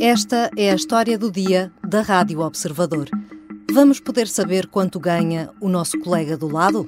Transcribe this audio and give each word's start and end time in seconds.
Esta 0.00 0.50
é 0.56 0.70
a 0.70 0.74
história 0.74 1.18
do 1.18 1.30
dia 1.30 1.70
da 1.86 2.00
Rádio 2.00 2.40
Observador. 2.40 3.10
Vamos 3.70 4.00
poder 4.00 4.26
saber 4.26 4.66
quanto 4.66 4.98
ganha 4.98 5.50
o 5.60 5.68
nosso 5.68 6.00
colega 6.00 6.38
do 6.38 6.48
lado? 6.48 6.86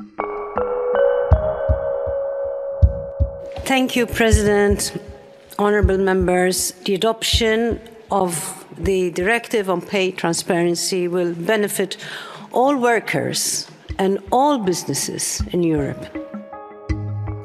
Thank 3.67 3.99
you, 3.99 4.07
President. 4.07 4.95
Honorable 5.59 5.99
members, 5.99 6.73
the 6.87 6.95
adoption 6.95 7.79
of 8.11 8.35
the 8.83 9.11
directive 9.11 9.71
on 9.71 9.83
pay 9.83 10.11
transparency 10.11 11.07
will 11.07 11.35
benefit 11.35 11.99
all 12.51 12.77
workers 12.77 13.69
and 13.99 14.21
all 14.31 14.59
businesses 14.59 15.43
in 15.53 15.63
Europe. 15.63 16.12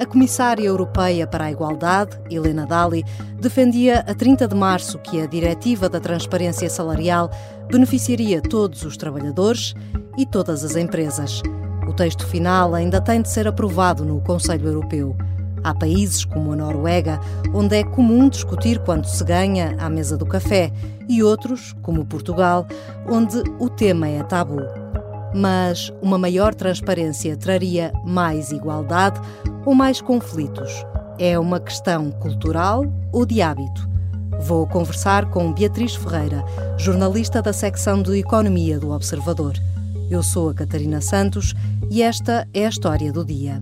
Comissária 0.07 0.65
Europeia 0.65 1.27
para 1.27 1.45
a 1.45 1.51
Igualdade, 1.51 2.17
Helena 2.29 2.65
Dalli, 2.65 3.03
defendia 3.39 3.99
a 3.99 4.13
30 4.13 4.47
de 4.47 4.55
março 4.55 4.97
que 4.99 5.21
a 5.21 5.25
Diretiva 5.25 5.87
da 5.87 5.99
Transparência 5.99 6.69
Salarial 6.69 7.29
beneficiaria 7.69 8.41
todos 8.41 8.83
os 8.83 8.97
trabalhadores 8.97 9.75
e 10.17 10.25
todas 10.25 10.63
as 10.63 10.75
empresas. 10.75 11.41
O 11.87 11.93
texto 11.93 12.25
final 12.25 12.73
ainda 12.73 12.99
tem 12.99 13.21
de 13.21 13.29
ser 13.29 13.47
aprovado 13.47 14.03
no 14.03 14.19
Conselho 14.21 14.67
Europeu. 14.67 15.15
Há 15.63 15.73
países 15.73 16.23
como 16.23 16.53
a 16.53 16.55
Noruega, 16.55 17.19
onde 17.53 17.75
é 17.75 17.83
comum 17.83 18.29
discutir 18.29 18.79
quanto 18.79 19.07
se 19.07 19.23
ganha 19.23 19.75
à 19.79 19.89
mesa 19.89 20.17
do 20.17 20.25
café, 20.25 20.71
e 21.09 21.23
outros, 21.23 21.73
como 21.81 22.05
Portugal, 22.05 22.67
onde 23.09 23.41
o 23.59 23.69
tema 23.69 24.07
é 24.07 24.23
tabu. 24.23 24.61
Mas 25.37 25.93
uma 26.01 26.17
maior 26.17 26.55
transparência 26.55 27.37
traria 27.37 27.93
mais 28.03 28.51
igualdade 28.51 29.21
ou 29.67 29.75
mais 29.75 30.01
conflitos? 30.01 30.71
É 31.19 31.37
uma 31.37 31.59
questão 31.59 32.09
cultural 32.09 32.83
ou 33.13 33.23
de 33.23 33.39
hábito? 33.39 33.87
Vou 34.41 34.65
conversar 34.65 35.29
com 35.29 35.53
Beatriz 35.53 35.93
Ferreira, 35.93 36.43
jornalista 36.75 37.39
da 37.39 37.53
secção 37.53 38.01
de 38.01 38.17
Economia 38.17 38.79
do 38.79 38.89
Observador. 38.89 39.53
Eu 40.09 40.23
sou 40.23 40.49
a 40.49 40.55
Catarina 40.55 41.01
Santos 41.01 41.53
e 41.91 42.01
esta 42.01 42.47
é 42.51 42.65
a 42.65 42.69
história 42.69 43.13
do 43.13 43.23
dia. 43.23 43.61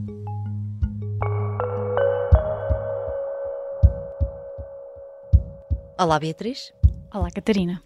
Olá, 5.99 6.17
Beatriz. 6.19 6.73
Olá, 7.13 7.29
Catarina. 7.29 7.81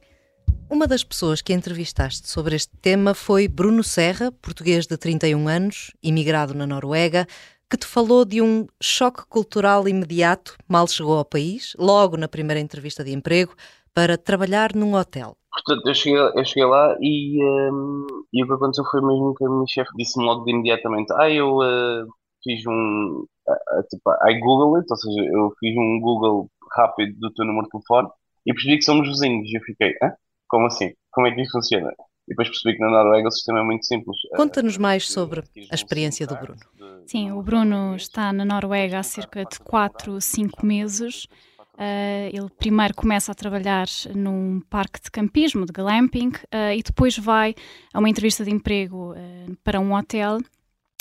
Uma 0.71 0.85
das 0.85 1.03
pessoas 1.03 1.41
que 1.41 1.51
entrevistaste 1.51 2.29
sobre 2.29 2.55
este 2.55 2.77
tema 2.77 3.15
foi 3.15 3.47
Bruno 3.47 3.83
Serra, 3.83 4.31
português 4.31 4.85
de 4.85 4.95
31 4.97 5.47
anos, 5.47 5.91
imigrado 6.01 6.53
na 6.53 6.67
Noruega, 6.67 7.25
que 7.67 7.75
te 7.75 7.87
falou 7.87 8.23
de 8.23 8.39
um 8.39 8.67
choque 8.79 9.25
cultural 9.27 9.87
imediato, 9.87 10.55
mal 10.67 10.87
chegou 10.87 11.17
ao 11.17 11.25
país, 11.25 11.75
logo 11.79 12.15
na 12.17 12.27
primeira 12.27 12.59
entrevista 12.59 13.03
de 13.03 13.11
emprego, 13.11 13.55
para 13.95 14.15
trabalhar 14.15 14.75
num 14.75 14.93
hotel. 14.93 15.35
Portanto, 15.51 15.87
eu 15.87 15.93
cheguei, 15.95 16.19
eu 16.19 16.45
cheguei 16.45 16.65
lá 16.65 16.95
e, 17.01 17.43
um, 17.43 18.05
e 18.31 18.43
o 18.43 18.47
que 18.47 18.53
aconteceu 18.53 18.85
foi 18.91 19.01
mesmo 19.01 19.33
que 19.33 19.45
a 19.45 19.49
minha 19.49 19.65
chefe 19.67 19.89
disse-me 19.97 20.23
logo 20.23 20.45
de 20.45 20.51
imediatamente: 20.51 21.11
Ah, 21.13 21.31
eu 21.31 21.57
uh, 21.57 22.05
fiz 22.43 22.63
um. 22.67 23.25
Uh, 23.47 23.83
tipo, 23.89 24.11
I 24.29 24.39
Google 24.39 24.75
it, 24.75 24.85
ou 24.87 24.97
seja, 24.97 25.21
eu 25.33 25.51
fiz 25.59 25.75
um 25.75 25.99
Google 25.99 26.47
rápido 26.77 27.17
do 27.19 27.33
teu 27.33 27.43
número 27.43 27.65
de 27.65 27.71
telefone 27.71 28.09
e 28.45 28.53
percebi 28.53 28.77
que 28.77 28.85
somos 28.85 29.07
vizinhos. 29.07 29.49
E 29.49 29.57
eu 29.57 29.61
fiquei: 29.63 29.95
Hã? 30.03 30.13
Como 30.49 30.65
assim? 30.65 30.91
Como 31.11 31.27
é 31.27 31.31
que 31.31 31.41
isso 31.41 31.51
funciona? 31.51 31.91
E 32.27 32.31
depois 32.31 32.49
percebi 32.49 32.77
que 32.77 32.83
na 32.83 32.91
Noruega 32.91 33.27
o 33.27 33.31
sistema 33.31 33.59
é 33.59 33.63
muito 33.63 33.85
simples. 33.85 34.17
Conta-nos 34.35 34.77
mais 34.77 35.07
sobre 35.09 35.43
a 35.71 35.75
experiência 35.75 36.27
do 36.27 36.35
Bruno. 36.35 36.59
Sim, 37.07 37.31
o 37.31 37.41
Bruno 37.41 37.95
está 37.95 38.31
na 38.31 38.45
Noruega 38.45 38.99
há 38.99 39.03
cerca 39.03 39.43
de 39.45 39.59
4, 39.59 40.21
5 40.21 40.65
meses. 40.65 41.25
Uh, 41.73 42.27
ele 42.33 42.49
primeiro 42.57 42.93
começa 42.93 43.31
a 43.31 43.35
trabalhar 43.35 43.87
num 44.13 44.61
parque 44.69 45.01
de 45.01 45.09
campismo, 45.09 45.65
de 45.65 45.71
glamping, 45.71 46.27
uh, 46.27 46.73
e 46.77 46.83
depois 46.83 47.17
vai 47.17 47.55
a 47.93 47.99
uma 47.99 48.09
entrevista 48.09 48.43
de 48.43 48.51
emprego 48.51 49.13
uh, 49.13 49.55
para 49.63 49.79
um 49.79 49.95
hotel. 49.95 50.39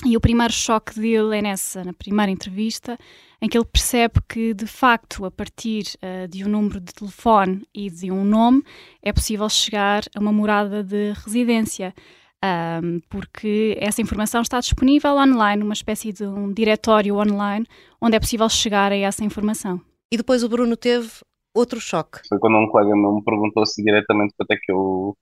E 0.07 0.17
o 0.17 0.21
primeiro 0.21 0.53
choque 0.53 0.99
dele 0.99 1.39
é 1.39 1.43
nessa, 1.43 1.83
na 1.85 1.93
primeira 1.93 2.31
entrevista, 2.31 2.97
em 3.43 3.49
que 3.49 3.59
ele 3.59 3.65
percebe 3.65 4.21
que, 4.29 4.55
de 4.55 4.67
facto, 4.67 5.25
a 5.25 5.31
partir 5.31 5.85
de 6.31 6.45
um 6.45 6.49
número 6.49 6.81
de 6.81 6.93
telefone 6.93 7.67
e 7.75 7.91
de 7.91 8.11
um 8.11 8.25
nome, 8.25 8.63
é 9.03 9.13
possível 9.13 9.49
chegar 9.49 10.05
a 10.15 10.21
uma 10.21 10.33
morada 10.33 10.85
de 10.85 11.13
residência. 11.25 11.93
Um, 12.41 13.01
porque 13.11 13.77
essa 13.81 14.01
informação 14.01 14.43
está 14.43 14.61
disponível 14.61 15.17
online, 15.17 15.65
uma 15.65 15.73
espécie 15.73 16.13
de 16.13 16.25
um 16.25 16.53
diretório 16.53 17.17
online, 17.17 17.67
onde 18.01 18.17
é 18.17 18.21
possível 18.21 18.49
chegar 18.49 18.93
a 18.93 18.97
essa 18.97 19.25
informação. 19.25 19.81
E 20.13 20.17
depois 20.17 20.45
o 20.45 20.49
Bruno 20.49 20.77
teve 20.77 21.11
outro 21.53 21.81
choque. 21.81 22.21
Foi 22.29 22.39
quando 22.39 22.57
um 22.57 22.69
colega 22.69 22.95
meu 22.95 23.17
me 23.17 23.25
perguntou 23.25 23.65
assim 23.65 23.83
diretamente 23.83 24.33
quanto 24.37 24.53
é 24.53 24.57
que 24.57 24.71
eu, 24.71 25.17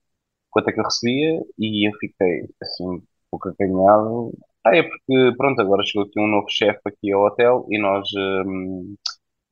quanto 0.51 0.69
é 0.69 0.73
que 0.73 0.79
eu 0.79 0.83
recebia 0.83 1.41
e 1.57 1.89
eu 1.89 1.93
fiquei 1.99 2.47
assim, 2.61 2.87
um 2.87 3.01
pouco 3.31 3.49
acanhado. 3.49 4.31
Ah, 4.67 4.75
é 4.75 4.83
porque, 4.83 5.37
pronto, 5.37 5.61
agora 5.61 5.83
chegou 5.85 6.03
aqui 6.07 6.19
um 6.19 6.27
novo 6.27 6.47
chefe 6.49 6.81
aqui 6.85 7.11
ao 7.11 7.23
hotel 7.25 7.65
e 7.69 7.79
nós, 7.79 8.09
um, 8.15 8.95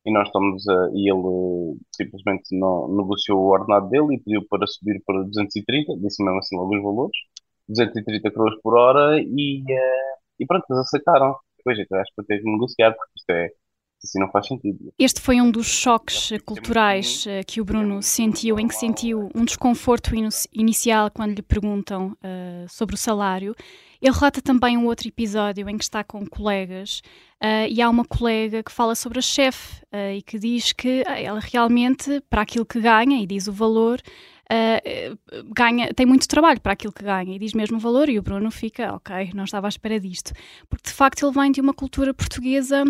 e 0.05 0.11
nós 0.11 0.27
estamos 0.27 0.67
a, 0.67 0.89
e 0.93 1.09
ele 1.11 1.77
simplesmente 1.95 2.57
não, 2.57 2.87
negociou 2.95 3.39
o 3.39 3.49
ordenado 3.51 3.89
dele 3.89 4.15
e 4.15 4.19
pediu 4.19 4.45
para 4.49 4.67
subir 4.67 5.01
para 5.05 5.23
230, 5.23 5.97
disse 5.99 6.23
mesmo 6.23 6.39
assim 6.39 6.57
logo 6.57 6.75
os 6.75 6.83
valores, 6.83 7.17
230 7.69 8.31
cruz 8.31 8.55
por 8.61 8.77
hora 8.77 9.19
e, 9.21 9.63
uh, 9.63 10.17
e 10.39 10.45
pronto, 10.45 10.65
eles 10.69 10.81
aceitaram. 10.81 11.35
Depois, 11.57 11.79
então, 11.79 11.99
acho 11.99 12.11
que 12.13 12.21
eu 12.21 12.25
tenho 12.25 12.43
que 12.43 12.51
negociar 12.51 12.93
porque 12.93 13.11
isto 13.17 13.29
é 13.31 13.49
assim 14.03 14.19
não 14.19 14.29
faz 14.29 14.47
sentido. 14.47 14.93
Este 14.97 15.19
foi 15.19 15.41
um 15.41 15.49
dos 15.49 15.67
choques 15.67 16.31
culturais 16.45 17.25
eh, 17.27 17.43
que 17.43 17.59
o 17.59 17.65
Bruno 17.65 18.01
sentiu, 18.01 18.59
em 18.59 18.67
que 18.67 18.75
sentiu 18.75 19.29
um 19.35 19.43
desconforto 19.43 20.11
inicial 20.53 21.09
quando 21.11 21.35
lhe 21.35 21.41
perguntam 21.41 22.11
uh, 22.13 22.69
sobre 22.69 22.95
o 22.95 22.97
salário. 22.97 23.55
Ele 24.01 24.13
relata 24.13 24.41
também 24.41 24.77
um 24.77 24.85
outro 24.85 25.07
episódio 25.07 25.67
em 25.69 25.77
que 25.77 25.83
está 25.83 26.03
com 26.03 26.25
colegas 26.27 27.01
uh, 27.41 27.67
e 27.69 27.81
há 27.81 27.89
uma 27.89 28.05
colega 28.05 28.61
que 28.61 28.71
fala 28.71 28.93
sobre 28.93 29.19
a 29.19 29.21
chefe 29.21 29.81
uh, 29.85 30.13
e 30.15 30.21
que 30.21 30.37
diz 30.37 30.71
que 30.71 31.03
ela 31.07 31.39
realmente, 31.39 32.21
para 32.29 32.41
aquilo 32.41 32.65
que 32.65 32.79
ganha, 32.79 33.21
e 33.21 33.25
diz 33.25 33.47
o 33.47 33.53
valor, 33.53 34.01
Uh, 34.45 35.17
ganha, 35.55 35.91
tem 35.91 36.05
muito 36.05 36.27
trabalho 36.27 36.61
para 36.61 36.73
aquilo 36.73 36.93
que 36.93 37.03
ganha 37.03 37.35
e 37.35 37.39
diz 37.39 37.51
mesmo 37.55 37.77
o 37.77 37.79
valor 37.79 38.09
e 38.09 38.19
o 38.19 38.21
Bruno 38.21 38.51
fica, 38.51 38.93
ok, 38.93 39.31
não 39.33 39.43
estava 39.43 39.65
à 39.67 39.69
espera 39.69 39.99
disto. 39.99 40.33
Porque 40.69 40.87
de 40.87 40.95
facto 40.95 41.25
ele 41.25 41.33
vem 41.33 41.51
de 41.51 41.59
uma 41.59 41.73
cultura 41.73 42.13
portuguesa 42.13 42.83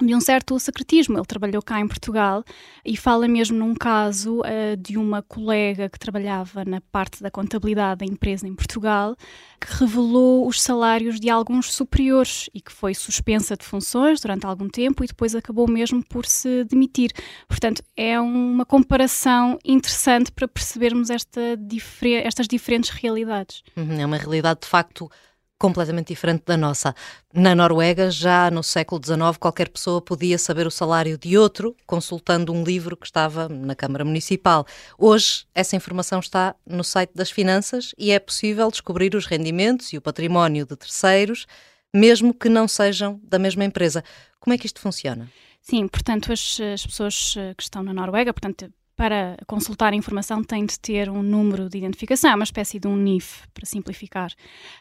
de 0.00 0.14
um 0.14 0.20
certo 0.20 0.58
secretismo. 0.58 1.16
Ele 1.16 1.24
trabalhou 1.24 1.62
cá 1.62 1.80
em 1.80 1.88
Portugal 1.88 2.44
e 2.84 2.96
fala 2.96 3.26
mesmo 3.26 3.56
num 3.56 3.74
caso 3.74 4.40
uh, 4.40 4.76
de 4.78 4.98
uma 4.98 5.22
colega 5.22 5.88
que 5.88 5.98
trabalhava 5.98 6.64
na 6.64 6.80
parte 6.80 7.22
da 7.22 7.30
contabilidade 7.30 8.00
da 8.00 8.06
empresa 8.06 8.46
em 8.46 8.54
Portugal 8.54 9.16
que 9.58 9.72
revelou 9.72 10.46
os 10.46 10.60
salários 10.60 11.18
de 11.18 11.30
alguns 11.30 11.72
superiores 11.72 12.50
e 12.52 12.60
que 12.60 12.70
foi 12.70 12.94
suspensa 12.94 13.56
de 13.56 13.64
funções 13.64 14.20
durante 14.20 14.44
algum 14.44 14.68
tempo 14.68 15.02
e 15.02 15.06
depois 15.06 15.34
acabou 15.34 15.66
mesmo 15.66 16.04
por 16.04 16.26
se 16.26 16.64
demitir. 16.64 17.10
Portanto, 17.48 17.82
é 17.96 18.20
uma 18.20 18.66
comparação 18.66 19.58
interessante 19.64 20.30
para 20.30 20.46
percebermos 20.46 21.08
esta 21.08 21.56
difer 21.56 22.26
estas 22.26 22.46
diferentes 22.46 22.90
realidades. 22.90 23.62
Uhum, 23.76 23.98
é 23.98 24.04
uma 24.04 24.18
realidade 24.18 24.60
de 24.60 24.66
facto 24.66 25.10
completamente 25.58 26.08
diferente 26.08 26.42
da 26.46 26.56
nossa. 26.56 26.94
Na 27.32 27.54
Noruega, 27.54 28.10
já 28.10 28.50
no 28.50 28.62
século 28.62 29.00
XIX, 29.02 29.36
qualquer 29.38 29.68
pessoa 29.68 30.00
podia 30.00 30.38
saber 30.38 30.66
o 30.66 30.70
salário 30.70 31.16
de 31.16 31.36
outro 31.36 31.74
consultando 31.86 32.52
um 32.52 32.62
livro 32.62 32.96
que 32.96 33.06
estava 33.06 33.48
na 33.48 33.74
Câmara 33.74 34.04
Municipal. 34.04 34.66
Hoje, 34.98 35.46
essa 35.54 35.76
informação 35.76 36.20
está 36.20 36.54
no 36.66 36.84
site 36.84 37.12
das 37.14 37.30
finanças 37.30 37.94
e 37.98 38.10
é 38.10 38.18
possível 38.18 38.70
descobrir 38.70 39.14
os 39.14 39.26
rendimentos 39.26 39.92
e 39.92 39.96
o 39.96 40.02
património 40.02 40.66
de 40.66 40.76
terceiros, 40.76 41.46
mesmo 41.94 42.34
que 42.34 42.48
não 42.48 42.68
sejam 42.68 43.20
da 43.22 43.38
mesma 43.38 43.64
empresa. 43.64 44.04
Como 44.38 44.54
é 44.54 44.58
que 44.58 44.66
isto 44.66 44.80
funciona? 44.80 45.30
Sim, 45.60 45.88
portanto, 45.88 46.32
as, 46.32 46.60
as 46.60 46.86
pessoas 46.86 47.34
que 47.56 47.62
estão 47.62 47.82
na 47.82 47.92
Noruega, 47.92 48.32
portanto, 48.32 48.72
para 48.96 49.36
consultar 49.46 49.92
a 49.92 49.96
informação 49.96 50.42
tem 50.42 50.64
de 50.64 50.80
ter 50.80 51.10
um 51.10 51.22
número 51.22 51.68
de 51.68 51.78
identificação, 51.78 52.30
é 52.30 52.34
uma 52.34 52.44
espécie 52.44 52.80
de 52.80 52.88
um 52.88 52.96
NIF, 52.96 53.46
para 53.52 53.66
simplificar. 53.66 54.32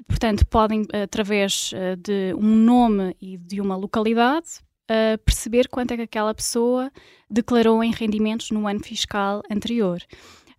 Portanto, 0.07 0.45
podem, 0.47 0.85
através 1.03 1.71
eh, 1.73 1.95
de 1.97 2.33
um 2.35 2.55
nome 2.55 3.15
e 3.21 3.37
de 3.37 3.59
uma 3.59 3.75
localidade, 3.75 4.61
eh, 4.87 5.17
perceber 5.17 5.67
quanto 5.67 5.91
é 5.91 5.97
que 5.97 6.03
aquela 6.03 6.33
pessoa 6.33 6.91
declarou 7.29 7.83
em 7.83 7.91
rendimentos 7.91 8.51
no 8.51 8.67
ano 8.67 8.83
fiscal 8.83 9.41
anterior. 9.51 9.99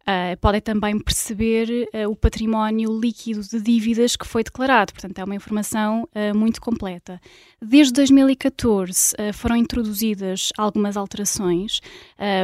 Uh, 0.08 0.38
podem 0.40 0.60
também 0.60 0.96
perceber 1.00 1.88
uh, 1.92 2.08
o 2.08 2.14
património 2.14 2.96
líquido 2.96 3.40
de 3.40 3.60
dívidas 3.60 4.14
que 4.14 4.24
foi 4.24 4.44
declarado. 4.44 4.92
Portanto, 4.92 5.18
é 5.18 5.24
uma 5.24 5.34
informação 5.34 6.08
uh, 6.14 6.38
muito 6.38 6.60
completa. 6.60 7.20
Desde 7.60 7.92
2014 7.94 9.16
foram 9.34 9.56
introduzidas 9.56 10.50
algumas 10.56 10.96
alterações, 10.96 11.80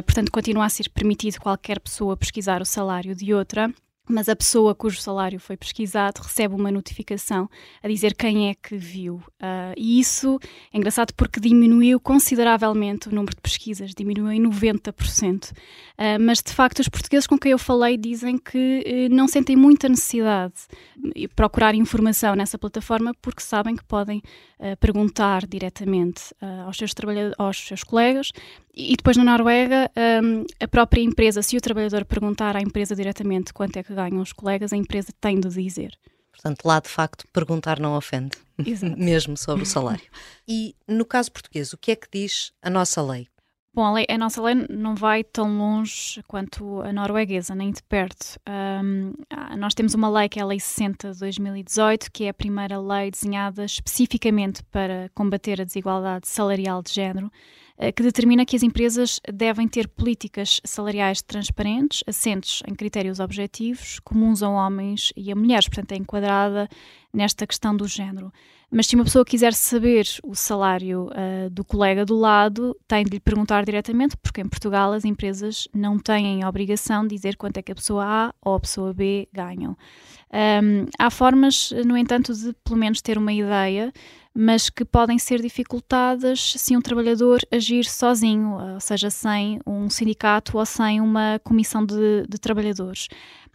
portanto, 0.07 0.33
continua 0.33 0.65
a 0.65 0.69
ser 0.69 0.89
permitido 0.89 1.39
qualquer 1.39 1.79
pessoa 1.79 2.17
pesquisar 2.17 2.63
o 2.63 2.65
salário 2.65 3.15
de 3.15 3.33
outra. 3.35 3.73
Mas 4.09 4.29
a 4.29 4.35
pessoa 4.35 4.75
cujo 4.75 5.01
salário 5.01 5.39
foi 5.39 5.57
pesquisado 5.57 6.21
recebe 6.21 6.55
uma 6.55 6.71
notificação 6.71 7.49
a 7.83 7.89
dizer 7.89 8.15
quem 8.15 8.51
é 8.51 8.55
que 8.55 8.77
viu. 8.77 9.17
Uh, 9.41 9.75
e 9.77 10.01
isso 10.01 10.39
é 10.73 10.77
engraçado 10.77 11.13
porque 11.15 11.39
diminuiu 11.39 12.01
consideravelmente 12.01 13.09
o 13.09 13.15
número 13.15 13.35
de 13.35 13.41
pesquisas, 13.41 13.95
diminuiu 13.95 14.33
em 14.33 14.43
90%. 14.43 15.51
Uh, 15.51 15.55
ah, 15.99 16.19
mas 16.19 16.43
de 16.43 16.53
facto, 16.53 16.81
os 16.81 16.89
portugueses 16.89 17.27
com 17.27 17.39
quem 17.39 17.53
eu 17.53 17.59
falei 17.59 17.97
dizem 17.97 18.37
que 18.37 19.09
uh, 19.09 19.15
não 19.15 19.29
sentem 19.29 19.55
muita 19.57 19.89
necessidade 19.89 20.55
de 20.97 21.29
procurar 21.29 21.75
informação 21.75 22.35
nessa 22.35 22.59
plataforma 22.59 23.15
porque 23.23 23.41
sabem 23.41 23.77
que 23.77 23.85
podem 23.85 24.23
ah, 24.59 24.77
perguntar 24.77 25.47
diretamente 25.47 26.33
aos 26.65 26.77
seus 26.77 26.93
aos 27.39 27.57
seus 27.57 27.83
colegas. 27.83 28.31
E 28.75 28.97
depois 28.97 29.17
na 29.19 29.25
Noruega, 29.25 29.91
um, 30.23 30.47
a 30.59 30.67
própria 30.67 31.03
empresa, 31.03 31.43
se 31.43 31.57
o 31.57 31.61
trabalhador 31.61 32.07
perguntar 32.07 32.57
à 32.57 32.61
empresa 32.63 32.97
diretamente 32.97 33.53
quanto 33.53 33.77
é 33.77 33.83
que 33.83 33.92
ganham 33.93 34.21
os 34.21 34.33
colegas, 34.33 34.73
a 34.73 34.77
empresa 34.77 35.13
tem 35.21 35.39
de 35.39 35.49
dizer. 35.49 35.97
Portanto, 36.33 36.65
lá 36.65 36.81
de 36.81 36.89
facto, 36.89 37.27
perguntar 37.33 37.79
não 37.79 37.97
ofende, 37.97 38.37
mesmo 38.97 39.37
sobre 39.37 39.63
o 39.63 39.67
salário. 39.67 40.05
E 40.49 40.75
no 40.89 41.05
caso 41.05 41.31
português, 41.31 41.73
o 41.73 41.79
que 41.79 41.93
é 41.93 41.97
que 41.97 42.09
diz 42.11 42.53
a 42.63 42.71
nossa 42.71 43.03
lei? 43.03 43.29
Bom, 43.75 43.87
a, 43.87 43.93
lei, 43.93 44.05
a, 44.07 44.19
nossa 44.19 44.43
lei 44.43 44.55
não 44.69 44.95
vai 44.95 45.25
tão 45.25 45.57
longe 45.57 46.23
quanto 46.29 46.83
a 46.83 46.93
norueguesa, 46.93 47.55
nem 47.55 47.71
de 47.71 47.83
perto. 47.83 48.39
Um, 48.47 49.15
nós 49.57 49.73
temos 49.73 49.95
uma 49.95 50.11
lei 50.11 50.29
que 50.29 50.39
é 50.39 50.43
a 50.43 50.47
Lei 50.47 50.61
60 50.61 51.13
de 51.13 51.19
2018, 51.19 52.13
que 52.13 52.25
é 52.25 52.29
a 52.29 52.35
primeira 52.35 52.79
lei 52.79 53.11
desenhada 53.11 53.65
especificamente 53.65 54.63
para 54.65 55.11
combater 55.15 55.59
a 55.59 55.65
desigualdade 55.65 56.29
salarial 56.29 56.83
de 56.83 56.93
género, 56.93 57.33
eh, 57.79 57.91
que 57.91 58.03
determina 58.03 58.45
que 58.45 58.57
as 58.57 58.63
empresas 58.63 59.19
devem 59.33 59.67
ter 59.67 59.89
políticas 59.89 60.61
salariais 60.65 61.23
transparentes, 61.23 62.05
assentes 62.07 62.63
em 62.69 62.75
critérios 62.75 63.21
objetivos, 63.21 63.99
comuns 64.01 64.43
a 64.43 64.51
homens 64.51 65.15
e 65.17 65.33
a 65.33 65.35
mulheres, 65.35 65.67
portanto 65.67 65.93
é 65.93 65.97
enquadrada 65.97 66.69
nesta 67.11 67.47
questão 67.47 67.75
do 67.75 67.89
género. 67.89 68.31
Mas 68.75 68.87
se 68.87 68.95
uma 68.95 69.05
pessoa 69.05 69.23
quiser 69.23 69.53
saber 69.53 70.07
o 70.25 70.35
salário 70.35 71.11
uh, 71.11 71.51
do 71.51 71.63
colega 71.63 72.07
do 72.07 72.17
lado, 72.17 72.75
tem 72.89 73.05
de 73.05 73.11
lhe 73.11 73.21
perguntar 73.21 73.67
diretamente, 73.67 74.17
porque 74.17 74.41
em 74.41 74.49
Portugal 74.49 74.95
as 74.95 75.05
empresas 75.05 75.69
não 75.75 75.99
têm 75.99 76.43
a 76.43 76.49
obrigação 76.49 77.07
de 77.07 77.15
dizer 77.15 77.37
quanto 77.37 77.59
é 77.59 77.63
que 77.63 77.71
a 77.71 77.75
pessoa 77.75 78.03
A 78.03 78.35
ou 78.41 78.55
a 78.55 78.61
pessoa 78.61 78.95
B 78.95 79.29
ganham. 79.31 79.77
Um, 80.33 80.87
há 80.99 81.11
formas, 81.11 81.71
no 81.85 81.99
entanto, 81.99 82.33
de 82.33 82.55
pelo 82.65 82.79
menos 82.79 83.03
ter 83.03 83.19
uma 83.19 83.35
ideia, 83.35 83.93
mas 84.35 84.71
que 84.71 84.83
podem 84.83 85.19
ser 85.19 85.43
dificultadas 85.43 86.55
se 86.57 86.75
um 86.75 86.81
trabalhador 86.81 87.41
agir 87.51 87.85
sozinho, 87.85 88.57
ou 88.59 88.81
seja, 88.81 89.11
sem 89.11 89.61
um 89.67 89.91
sindicato 89.91 90.57
ou 90.57 90.65
sem 90.65 91.01
uma 91.03 91.39
comissão 91.45 91.85
de, 91.85 92.27
de 92.27 92.39
trabalhadores. 92.39 93.09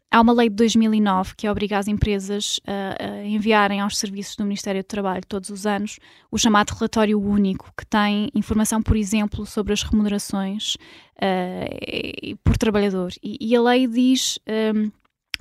Há 0.09 0.21
uma 0.21 0.31
lei 0.31 0.49
de 0.49 0.55
2009 0.55 1.33
que 1.35 1.49
obriga 1.49 1.77
as 1.77 1.87
empresas 1.87 2.59
a, 2.65 3.03
a, 3.03 3.25
enviarem 3.25 3.81
aos 3.81 3.97
serviços 3.97 4.37
do 4.37 4.43
Ministério 4.43 4.81
do 4.81 4.85
Trabalho 4.85 5.23
todos 5.27 5.49
os 5.49 5.65
anos 5.65 5.99
o 6.31 6.37
chamado 6.37 6.71
relatório 6.71 7.19
único, 7.19 7.71
que 7.77 7.85
tem 7.85 8.29
informação, 8.33 8.81
por 8.81 8.95
exemplo, 8.95 9.45
sobre 9.45 9.73
as 9.73 9.83
remunerações 9.83 10.75
uh, 11.17 12.37
por 12.43 12.57
trabalhador. 12.57 13.11
E, 13.21 13.37
e, 13.41 13.55
a 13.55 13.61
lei 13.61 13.87
diz. 13.87 14.39
Um, 14.47 14.91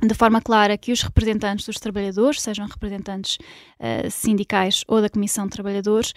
de 0.02 0.12
forma 0.12 0.42
clara 0.42 0.76
que 0.76 0.92
os 0.92 1.00
representantes 1.00 1.64
dos 1.64 1.80
trabalhadores, 1.80 2.42
sejam 2.42 2.66
representantes 2.66 3.38
uh, 3.80 4.10
sindicais 4.10 4.84
ou 4.86 5.00
da 5.00 5.08
Comissão 5.08 5.46
de 5.46 5.52
Trabalhadores, 5.52 6.12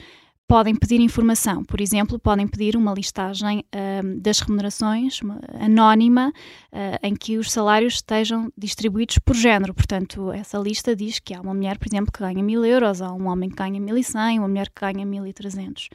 podem 0.50 0.76
pedir 0.76 1.00
informação. 1.00 1.64
Por 1.64 1.80
exemplo, 1.80 2.18
podem 2.18 2.48
pedir 2.48 2.76
uma 2.76 2.92
listagem 2.92 3.60
uh, 3.60 4.20
das 4.20 4.40
remunerações 4.40 5.22
uma, 5.22 5.40
anónima 5.60 6.34
uh, 6.74 6.98
em 7.04 7.16
que 7.16 7.38
os 7.38 7.52
salários 7.52 7.94
estejam 7.96 8.52
distribuídos 8.58 9.20
por 9.20 9.36
género. 9.36 9.76
Portanto, 9.76 10.32
essa 10.32 10.58
lista 10.58 10.96
diz 10.96 11.20
que 11.20 11.36
há 11.36 11.40
uma 11.40 11.54
mulher, 11.54 11.78
por 11.78 11.88
exemplo, 11.88 12.12
que 12.12 12.20
ganha 12.20 12.44
mil 12.44 12.66
euros, 12.66 13.00
há 13.00 13.14
um 13.14 13.28
homem 13.28 13.48
que 13.48 13.58
ganha 13.58 13.80
1.100, 13.80 14.40
uma 14.40 14.48
mulher 14.48 14.70
que 14.70 14.82
ganha 14.82 15.06
1.300. 15.06 15.88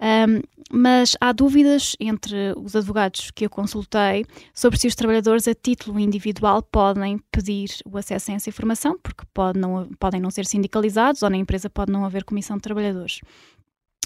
Um, 0.00 0.42
mas 0.70 1.16
há 1.20 1.32
dúvidas 1.32 1.96
entre 1.98 2.54
os 2.56 2.76
advogados 2.76 3.32
que 3.32 3.46
eu 3.46 3.50
consultei 3.50 4.24
sobre 4.54 4.78
se 4.78 4.86
os 4.86 4.94
trabalhadores 4.94 5.48
a 5.48 5.54
título 5.54 5.98
individual 5.98 6.62
podem 6.62 7.18
pedir 7.32 7.70
o 7.84 7.98
acesso 7.98 8.30
a 8.30 8.34
essa 8.34 8.48
informação, 8.48 8.96
porque 9.02 9.24
pode 9.34 9.58
não, 9.58 9.88
podem 9.98 10.20
não 10.20 10.30
ser 10.30 10.46
sindicalizados 10.46 11.24
ou 11.24 11.30
na 11.30 11.36
empresa 11.36 11.68
pode 11.68 11.90
não 11.90 12.04
haver 12.04 12.22
comissão 12.22 12.56
de 12.56 12.62
trabalhadores. 12.62 13.20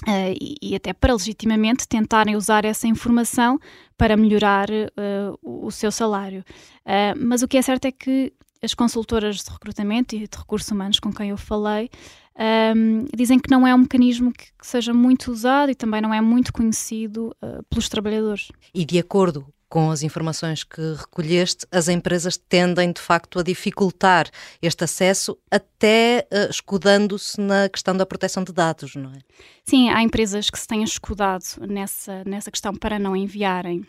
Uh, 0.07 0.35
e, 0.39 0.57
e, 0.61 0.75
até 0.75 0.91
para 0.91 1.13
legitimamente 1.13 1.87
tentarem 1.87 2.35
usar 2.35 2.65
essa 2.65 2.85
informação 2.87 3.57
para 3.97 4.17
melhorar 4.17 4.69
uh, 4.69 5.39
o, 5.41 5.71
seu 5.71 5.91
salário. 5.91 6.43
Uh, 6.85 7.17
mas 7.17 7.41
o 7.41 7.47
que 7.47 7.57
é 7.57 7.61
certo 7.61 7.85
é 7.85 7.91
que 7.91 8.33
as 8.61 8.73
consultoras 8.73 9.37
de 9.37 9.49
recrutamento 9.49 10.15
e 10.15 10.27
de 10.27 10.37
recursos 10.37 10.69
humanos 10.69 10.99
com 10.99 11.11
quem 11.13 11.29
eu 11.29 11.37
falei 11.37 11.89
um, 12.75 13.05
dizem 13.15 13.37
que 13.37 13.51
não 13.51 13.67
é 13.67 13.75
um 13.75 13.79
mecanismo 13.79 14.31
que, 14.31 14.45
que, 14.45 14.65
seja 14.65 14.93
muito 14.93 15.31
usado 15.31 15.69
e 15.69 15.75
também 15.75 16.01
não 16.01 16.13
é 16.13 16.19
muito 16.19 16.51
conhecido 16.51 17.35
pelos 17.69 17.89
trabalhadores. 17.89 18.51
E 18.73 18.85
de 18.85 18.97
acordo 18.97 19.45
com 19.73 19.89
as 19.89 20.03
informações 20.03 20.63
que 20.63 20.79
recolheste, 20.93 21.65
as 21.71 21.87
empresas 21.87 22.37
tendem 22.37 22.91
de 22.91 23.01
facto 23.01 23.39
a 23.39 23.41
dificultar 23.41 24.29
este 24.61 24.83
acesso, 24.83 25.35
até 25.49 26.27
uh, 26.31 26.47
escudando-se 26.51 27.41
na 27.41 27.67
questão 27.67 27.97
da 27.97 28.05
proteção 28.05 28.43
de 28.43 28.53
dados, 28.53 28.95
não 28.95 29.09
é? 29.09 29.17
Sim, 29.65 29.89
há 29.89 30.03
empresas 30.03 30.51
que 30.51 30.59
se 30.59 30.67
têm 30.67 30.83
escudado 30.83 31.43
nessa, 31.67 32.23
nessa 32.23 32.51
questão 32.51 32.75
para 32.75 32.99
não 32.99 33.15
enviarem 33.15 33.83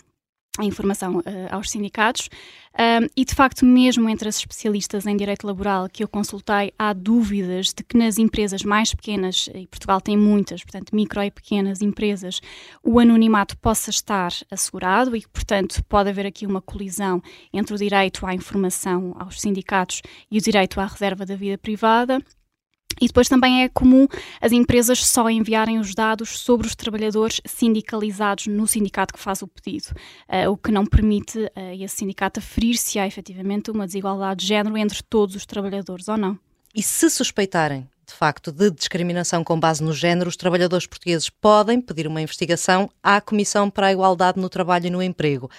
a 0.58 0.64
informação 0.64 1.18
uh, 1.18 1.22
aos 1.50 1.70
sindicatos. 1.70 2.28
Um, 2.76 3.06
e 3.16 3.24
de 3.24 3.32
facto 3.34 3.64
mesmo 3.64 4.08
entre 4.08 4.28
as 4.28 4.36
especialistas 4.36 5.06
em 5.06 5.16
direito 5.16 5.46
laboral 5.46 5.88
que 5.88 6.02
eu 6.02 6.08
consultei 6.08 6.72
há 6.76 6.92
dúvidas 6.92 7.68
de 7.68 7.84
que 7.84 7.96
nas 7.96 8.18
empresas 8.18 8.64
mais 8.64 8.92
pequenas 8.92 9.48
e 9.54 9.64
Portugal 9.68 10.00
tem 10.00 10.16
muitas, 10.16 10.64
portanto 10.64 10.94
micro 10.94 11.22
e 11.22 11.30
pequenas 11.30 11.80
empresas, 11.80 12.40
o 12.82 12.98
anonimato 12.98 13.56
possa 13.58 13.90
estar 13.90 14.32
assegurado 14.50 15.14
e 15.14 15.20
que 15.20 15.28
portanto 15.28 15.84
pode 15.84 16.10
haver 16.10 16.26
aqui 16.26 16.46
uma 16.46 16.60
colisão 16.60 17.22
entre 17.52 17.74
o 17.74 17.78
direito 17.78 18.26
à 18.26 18.34
informação 18.34 19.14
aos 19.20 19.40
sindicatos 19.40 20.02
e 20.28 20.38
o 20.38 20.42
direito 20.42 20.80
à 20.80 20.86
reserva 20.86 21.24
da 21.24 21.36
vida 21.36 21.56
privada 21.56 22.20
e 23.00 23.06
depois 23.06 23.28
também 23.28 23.62
é 23.62 23.68
comum 23.68 24.06
as 24.40 24.52
empresas 24.52 25.04
só 25.04 25.28
enviarem 25.28 25.78
os 25.78 25.94
dados 25.94 26.38
sobre 26.38 26.66
os 26.66 26.74
trabalhadores 26.74 27.40
sindicalizados 27.44 28.46
no 28.46 28.66
sindicato 28.66 29.14
que 29.14 29.20
faz 29.20 29.42
o 29.42 29.48
pedido, 29.48 29.88
uh, 30.28 30.50
o 30.50 30.56
que 30.56 30.70
não 30.70 30.86
permite 30.86 31.38
uh, 31.38 31.50
esse 31.78 31.96
sindicato 31.96 32.40
aferir 32.40 32.76
se 32.76 32.98
há 32.98 33.06
efetivamente 33.06 33.70
uma 33.70 33.86
desigualdade 33.86 34.40
de 34.40 34.46
género 34.46 34.76
entre 34.76 35.02
todos 35.02 35.34
os 35.34 35.46
trabalhadores 35.46 36.08
ou 36.08 36.16
não. 36.16 36.38
E 36.74 36.82
se 36.82 37.08
suspeitarem, 37.08 37.88
de 38.06 38.12
facto, 38.12 38.50
de 38.52 38.70
discriminação 38.70 39.44
com 39.44 39.58
base 39.58 39.82
no 39.82 39.92
género, 39.92 40.28
os 40.28 40.36
trabalhadores 40.36 40.86
portugueses 40.86 41.30
podem 41.30 41.80
pedir 41.80 42.06
uma 42.06 42.20
investigação 42.20 42.90
à 43.02 43.20
Comissão 43.20 43.70
para 43.70 43.86
a 43.86 43.92
Igualdade 43.92 44.40
no 44.40 44.48
Trabalho 44.48 44.86
e 44.86 44.90
no 44.90 45.02
Emprego. 45.02 45.50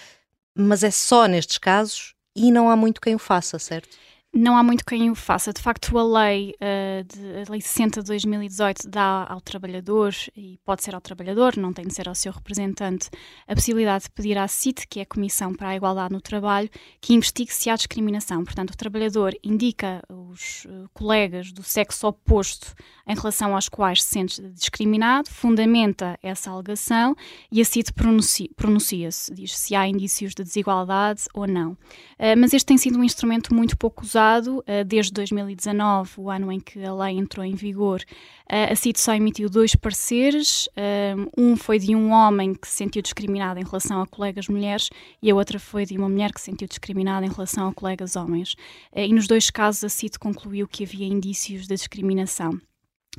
Mas 0.53 0.83
é 0.83 0.91
só 0.91 1.25
nestes 1.25 1.57
casos 1.57 2.13
e 2.35 2.51
não 2.51 2.69
há 2.69 2.75
muito 2.75 3.01
quem 3.01 3.15
o 3.15 3.19
faça, 3.19 3.57
certo? 3.57 3.97
Não 4.35 4.57
há 4.57 4.63
muito 4.63 4.83
quem 4.85 5.09
o 5.09 5.15
faça. 5.15 5.53
De 5.53 5.61
facto, 5.61 5.97
a 5.97 6.03
lei, 6.03 6.53
uh, 6.55 7.03
de, 7.05 7.47
a 7.47 7.51
lei 7.51 7.61
60 7.61 8.01
de 8.01 8.07
2018 8.07 8.89
dá 8.89 9.25
ao 9.29 9.39
trabalhador, 9.39 10.13
e 10.35 10.59
pode 10.65 10.83
ser 10.83 10.93
ao 10.93 10.99
trabalhador, 10.99 11.55
não 11.55 11.71
tem 11.71 11.87
de 11.87 11.93
ser 11.93 12.09
ao 12.09 12.13
seu 12.13 12.33
representante, 12.33 13.09
a 13.47 13.55
possibilidade 13.55 14.03
de 14.03 14.11
pedir 14.11 14.37
à 14.37 14.45
CIT, 14.45 14.87
que 14.89 14.99
é 14.99 15.03
a 15.03 15.05
Comissão 15.05 15.53
para 15.53 15.69
a 15.69 15.75
Igualdade 15.75 16.13
no 16.13 16.19
Trabalho, 16.19 16.69
que 16.99 17.13
investigue 17.13 17.53
se 17.53 17.69
há 17.69 17.77
discriminação. 17.77 18.43
Portanto, 18.43 18.71
o 18.71 18.77
trabalhador 18.77 19.33
indica 19.41 20.03
os 20.09 20.65
uh, 20.65 20.89
colegas 20.93 21.53
do 21.53 21.63
sexo 21.63 22.05
oposto 22.05 22.73
em 23.07 23.15
relação 23.15 23.55
aos 23.55 23.69
quais 23.69 24.03
se 24.03 24.09
sente 24.09 24.41
discriminado, 24.49 25.29
fundamenta 25.29 26.19
essa 26.21 26.51
alegação 26.51 27.15
e 27.49 27.61
a 27.61 27.65
CIT 27.65 27.93
pronuncia-se, 27.93 28.53
pronuncia 28.53 29.09
diz 29.31 29.57
se 29.57 29.75
há 29.75 29.87
indícios 29.87 30.33
de 30.33 30.43
desigualdade 30.43 31.23
ou 31.33 31.47
não. 31.47 31.71
Uh, 31.71 32.35
mas 32.37 32.53
este 32.53 32.65
tem 32.65 32.77
sido 32.77 32.99
um 32.99 33.03
instrumento 33.03 33.53
muito 33.55 33.77
pouco 33.77 34.03
usado 34.03 34.24
eh, 34.65 34.83
desde 34.83 35.11
2019, 35.13 36.11
o 36.17 36.29
ano 36.29 36.51
em 36.51 36.59
que 36.59 36.83
a 36.83 36.93
lei 36.93 37.17
entrou 37.17 37.45
em 37.45 37.55
vigor, 37.55 38.01
eh, 38.49 38.71
a 38.71 38.75
CIT 38.75 38.99
só 38.99 39.13
emitiu 39.13 39.49
dois 39.49 39.75
pareceres. 39.75 40.67
Eh, 40.75 41.15
um 41.37 41.55
foi 41.55 41.79
de 41.79 41.95
um 41.95 42.11
homem 42.11 42.53
que 42.53 42.67
se 42.67 42.75
sentiu 42.75 43.01
discriminado 43.01 43.59
em 43.59 43.63
relação 43.63 44.01
a 44.01 44.07
colegas 44.07 44.47
mulheres 44.47 44.89
e 45.21 45.29
a 45.29 45.35
outra 45.35 45.59
foi 45.59 45.85
de 45.85 45.97
uma 45.97 46.09
mulher 46.09 46.33
que 46.33 46.39
se 46.39 46.45
sentiu 46.45 46.67
discriminada 46.67 47.25
em 47.25 47.29
relação 47.29 47.67
a 47.67 47.73
colegas 47.73 48.15
homens. 48.15 48.55
E 48.95 49.13
nos 49.13 49.27
dois 49.27 49.49
casos, 49.49 49.83
a 49.83 49.89
CIT 49.89 50.19
concluiu 50.19 50.67
que 50.67 50.83
havia 50.83 51.07
indícios 51.07 51.67
de 51.67 51.75
discriminação. 51.75 52.59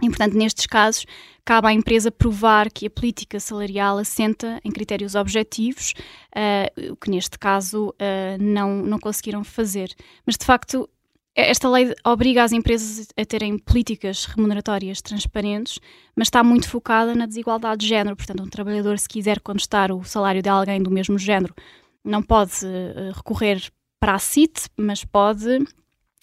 E, 0.02 0.08
portanto, 0.08 0.34
nestes 0.34 0.66
casos, 0.66 1.06
cabe 1.44 1.68
à 1.68 1.72
empresa 1.72 2.10
provar 2.10 2.70
que 2.70 2.86
a 2.86 2.90
política 2.90 3.40
salarial 3.40 3.96
assenta 3.96 4.60
em 4.62 4.70
critérios 4.70 5.14
objetivos, 5.14 5.94
uh, 6.36 6.92
o 6.92 6.96
que 6.96 7.10
neste 7.10 7.38
caso 7.38 7.88
uh, 7.88 8.38
não, 8.38 8.82
não 8.82 8.98
conseguiram 8.98 9.42
fazer. 9.42 9.88
Mas, 10.26 10.36
de 10.36 10.44
facto, 10.44 10.88
esta 11.36 11.68
lei 11.68 11.94
obriga 12.02 12.42
as 12.42 12.52
empresas 12.52 13.08
a 13.14 13.24
terem 13.24 13.58
políticas 13.58 14.24
remuneratórias 14.24 15.02
transparentes, 15.02 15.78
mas 16.16 16.28
está 16.28 16.42
muito 16.42 16.66
focada 16.66 17.14
na 17.14 17.26
desigualdade 17.26 17.82
de 17.82 17.88
género. 17.88 18.16
Portanto, 18.16 18.42
um 18.42 18.48
trabalhador, 18.48 18.98
se 18.98 19.06
quiser 19.08 19.40
contestar 19.40 19.92
o 19.92 20.02
salário 20.02 20.42
de 20.42 20.48
alguém 20.48 20.82
do 20.82 20.90
mesmo 20.90 21.18
género, 21.18 21.54
não 22.02 22.22
pode 22.22 22.64
uh, 22.64 23.12
recorrer 23.14 23.70
para 24.00 24.14
a 24.14 24.18
CIT, 24.18 24.68
mas 24.78 25.04
pode 25.04 25.58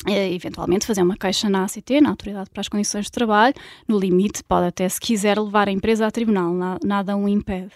eh, 0.07 0.33
eventualmente 0.33 0.85
fazer 0.85 1.01
uma 1.01 1.15
queixa 1.15 1.49
na 1.49 1.63
ACT, 1.63 2.01
na 2.01 2.09
Autoridade 2.09 2.49
para 2.49 2.61
as 2.61 2.67
Condições 2.67 3.05
de 3.05 3.11
Trabalho, 3.11 3.53
no 3.87 3.97
limite 3.99 4.43
pode 4.43 4.67
até, 4.67 4.87
se 4.89 4.99
quiser, 4.99 5.39
levar 5.39 5.67
a 5.67 5.71
empresa 5.71 6.05
a 6.05 6.11
tribunal, 6.11 6.53
nada 6.83 7.15
o 7.15 7.27
impede. 7.27 7.71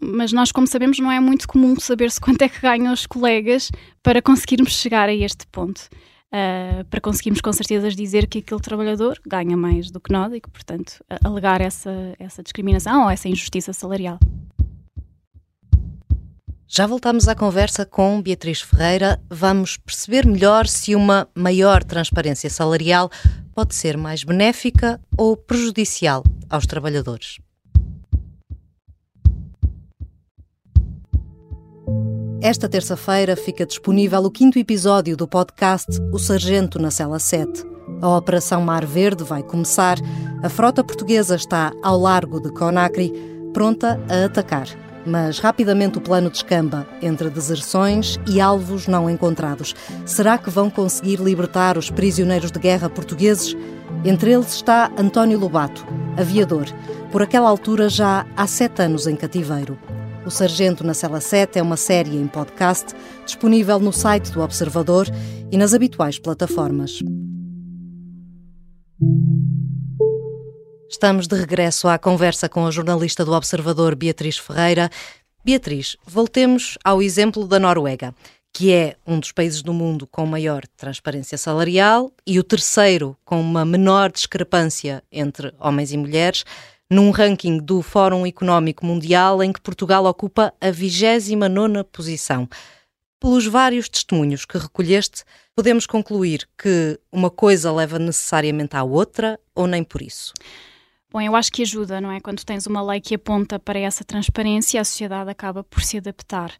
Mas 0.00 0.32
nós, 0.32 0.52
como 0.52 0.66
sabemos, 0.66 0.98
não 0.98 1.10
é 1.10 1.18
muito 1.18 1.48
comum 1.48 1.74
saber-se 1.80 2.20
quanto 2.20 2.42
é 2.42 2.48
que 2.48 2.60
ganham 2.60 2.92
os 2.92 3.06
colegas 3.06 3.70
para 4.02 4.22
conseguirmos 4.22 4.72
chegar 4.72 5.08
a 5.08 5.14
este 5.14 5.46
ponto. 5.48 5.88
Uh, 6.32 6.82
para 6.86 6.98
conseguirmos 6.98 7.42
com 7.42 7.52
certeza 7.52 7.90
dizer 7.90 8.26
que 8.26 8.38
aquele 8.38 8.60
trabalhador 8.60 9.20
ganha 9.26 9.54
mais 9.54 9.90
do 9.90 10.00
que 10.00 10.10
nós 10.10 10.32
e 10.32 10.40
que, 10.40 10.48
portanto, 10.48 11.04
alegar 11.22 11.60
essa, 11.60 11.90
essa 12.18 12.42
discriminação 12.42 13.04
ou 13.04 13.10
essa 13.10 13.28
injustiça 13.28 13.72
salarial. 13.74 14.18
Já 16.74 16.86
voltamos 16.86 17.28
à 17.28 17.34
conversa 17.34 17.84
com 17.84 18.22
Beatriz 18.22 18.62
Ferreira. 18.62 19.20
Vamos 19.28 19.76
perceber 19.76 20.24
melhor 20.24 20.66
se 20.66 20.94
uma 20.94 21.28
maior 21.34 21.84
transparência 21.84 22.48
salarial 22.48 23.10
pode 23.54 23.74
ser 23.74 23.98
mais 23.98 24.24
benéfica 24.24 24.98
ou 25.14 25.36
prejudicial 25.36 26.24
aos 26.48 26.66
trabalhadores. 26.66 27.38
Esta 32.42 32.68
terça-feira 32.68 33.36
fica 33.36 33.64
disponível 33.64 34.20
o 34.24 34.30
quinto 34.30 34.58
episódio 34.58 35.16
do 35.16 35.28
podcast 35.28 36.00
O 36.12 36.18
Sargento 36.18 36.76
na 36.76 36.90
Cela 36.90 37.20
7. 37.20 37.62
A 38.00 38.16
Operação 38.16 38.60
Mar 38.60 38.84
Verde 38.84 39.22
vai 39.22 39.44
começar. 39.44 39.96
A 40.42 40.48
frota 40.48 40.82
portuguesa 40.82 41.36
está 41.36 41.70
ao 41.84 41.96
largo 41.96 42.40
de 42.40 42.50
Conakry, 42.50 43.12
pronta 43.54 44.00
a 44.10 44.24
atacar 44.24 44.66
mas 45.04 45.40
rapidamente 45.40 45.98
o 45.98 46.00
plano 46.00 46.30
descamba 46.30 46.86
entre 47.02 47.28
deserções 47.28 48.20
e 48.24 48.40
alvos 48.40 48.86
não 48.86 49.10
encontrados. 49.10 49.74
Será 50.06 50.38
que 50.38 50.48
vão 50.48 50.70
conseguir 50.70 51.16
libertar 51.16 51.76
os 51.76 51.90
prisioneiros 51.90 52.52
de 52.52 52.60
guerra 52.60 52.88
portugueses? 52.88 53.56
Entre 54.04 54.32
eles 54.32 54.54
está 54.54 54.92
António 54.96 55.40
Lobato, 55.40 55.84
aviador, 56.16 56.66
por 57.10 57.20
aquela 57.20 57.48
altura 57.48 57.88
já 57.88 58.24
há 58.36 58.46
sete 58.46 58.80
anos 58.82 59.08
em 59.08 59.16
cativeiro. 59.16 59.76
O 60.24 60.30
Sargento 60.30 60.84
na 60.84 60.94
Cela 60.94 61.20
7 61.20 61.58
é 61.58 61.62
uma 61.62 61.76
série 61.76 62.16
em 62.16 62.28
podcast 62.28 62.94
disponível 63.26 63.80
no 63.80 63.92
site 63.92 64.30
do 64.30 64.40
Observador 64.40 65.08
e 65.50 65.56
nas 65.56 65.74
habituais 65.74 66.16
plataformas. 66.16 67.00
Estamos 70.88 71.26
de 71.26 71.34
regresso 71.34 71.88
à 71.88 71.98
conversa 71.98 72.48
com 72.48 72.64
a 72.64 72.70
jornalista 72.70 73.24
do 73.24 73.32
Observador 73.32 73.96
Beatriz 73.96 74.38
Ferreira. 74.38 74.88
Beatriz, 75.44 75.96
voltemos 76.06 76.78
ao 76.84 77.02
exemplo 77.02 77.44
da 77.44 77.58
Noruega, 77.58 78.14
que 78.52 78.72
é 78.72 78.96
um 79.04 79.18
dos 79.18 79.32
países 79.32 79.60
do 79.60 79.72
mundo 79.72 80.06
com 80.06 80.24
maior 80.24 80.64
transparência 80.76 81.36
salarial 81.36 82.12
e 82.24 82.38
o 82.38 82.44
terceiro 82.44 83.16
com 83.24 83.40
uma 83.40 83.64
menor 83.64 84.12
discrepância 84.12 85.02
entre 85.10 85.52
homens 85.58 85.92
e 85.92 85.96
mulheres, 85.96 86.44
num 86.92 87.10
ranking 87.10 87.56
do 87.56 87.80
Fórum 87.80 88.26
Económico 88.26 88.84
Mundial 88.84 89.42
em 89.42 89.50
que 89.50 89.62
Portugal 89.62 90.04
ocupa 90.04 90.52
a 90.60 90.66
29ª 90.66 91.84
posição. 91.84 92.46
Pelos 93.18 93.46
vários 93.46 93.88
testemunhos 93.88 94.44
que 94.44 94.58
recolheste, 94.58 95.24
podemos 95.56 95.86
concluir 95.86 96.46
que 96.58 97.00
uma 97.10 97.30
coisa 97.30 97.72
leva 97.72 97.98
necessariamente 97.98 98.76
à 98.76 98.84
outra 98.84 99.40
ou 99.54 99.66
nem 99.66 99.82
por 99.82 100.02
isso? 100.02 100.34
Bom, 101.10 101.22
eu 101.22 101.34
acho 101.34 101.50
que 101.50 101.62
ajuda, 101.62 101.98
não 101.98 102.12
é? 102.12 102.20
Quando 102.20 102.44
tens 102.44 102.66
uma 102.66 102.82
lei 102.82 103.00
que 103.00 103.14
aponta 103.14 103.58
para 103.58 103.78
essa 103.78 104.04
transparência, 104.04 104.78
a 104.78 104.84
sociedade 104.84 105.30
acaba 105.30 105.64
por 105.64 105.82
se 105.82 105.96
adaptar. 105.96 106.50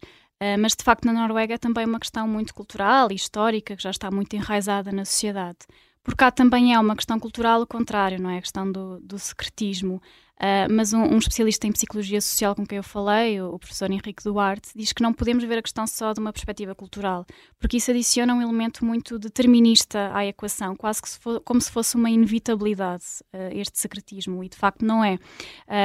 Uh, 0.41 0.57
mas 0.57 0.75
de 0.75 0.83
facto, 0.83 1.05
na 1.05 1.13
Noruega 1.13 1.53
é 1.53 1.57
também 1.59 1.85
uma 1.85 1.99
questão 1.99 2.27
muito 2.27 2.55
cultural 2.55 3.11
e 3.11 3.15
histórica 3.15 3.75
que 3.75 3.83
já 3.83 3.91
está 3.91 4.09
muito 4.09 4.35
enraizada 4.35 4.91
na 4.91 5.05
sociedade. 5.05 5.59
Por 6.03 6.15
cá 6.15 6.29
também 6.29 6.73
é 6.73 6.79
uma 6.79 6.95
questão 6.95 7.17
cultural 7.17 7.61
o 7.61 7.67
contrário, 7.67 8.21
não 8.21 8.29
é? 8.29 8.37
A 8.37 8.41
questão 8.41 8.69
do, 8.69 8.99
do 8.99 9.17
secretismo. 9.17 10.01
Uh, 10.35 10.67
mas 10.69 10.91
um, 10.91 11.01
um, 11.01 11.17
especialista 11.17 11.67
em 11.67 11.71
psicologia 11.71 12.19
social 12.19 12.53
com 12.53 12.65
quem 12.65 12.77
eu 12.77 12.83
falei, 12.83 13.39
o, 13.39 13.53
o, 13.53 13.59
professor 13.59 13.89
Henrique 13.89 14.23
Duarte, 14.23 14.71
diz 14.75 14.91
que 14.91 15.01
não 15.01 15.13
podemos 15.13 15.43
ver 15.45 15.59
a 15.59 15.61
questão 15.61 15.87
só 15.87 16.11
de 16.11 16.19
uma 16.19 16.33
perspectiva 16.33 16.75
cultural, 16.75 17.25
porque 17.59 17.77
isso 17.77 17.91
adiciona 17.91 18.33
um 18.33 18.41
elemento 18.41 18.83
muito 18.83 19.17
determinista 19.17 20.11
à 20.13 20.25
equação, 20.25 20.75
quase 20.75 21.01
que 21.01 21.07
se 21.07 21.19
for, 21.19 21.39
como 21.41 21.61
se 21.61 21.71
fosse 21.71 21.95
uma 21.95 22.09
inevitabilidade, 22.09 23.05
uh, 23.33 23.57
este 23.57 23.79
secretismo, 23.79 24.43
e 24.43 24.49
de 24.49 24.57
facto 24.57 24.83
não 24.83 25.01
é. 25.01 25.17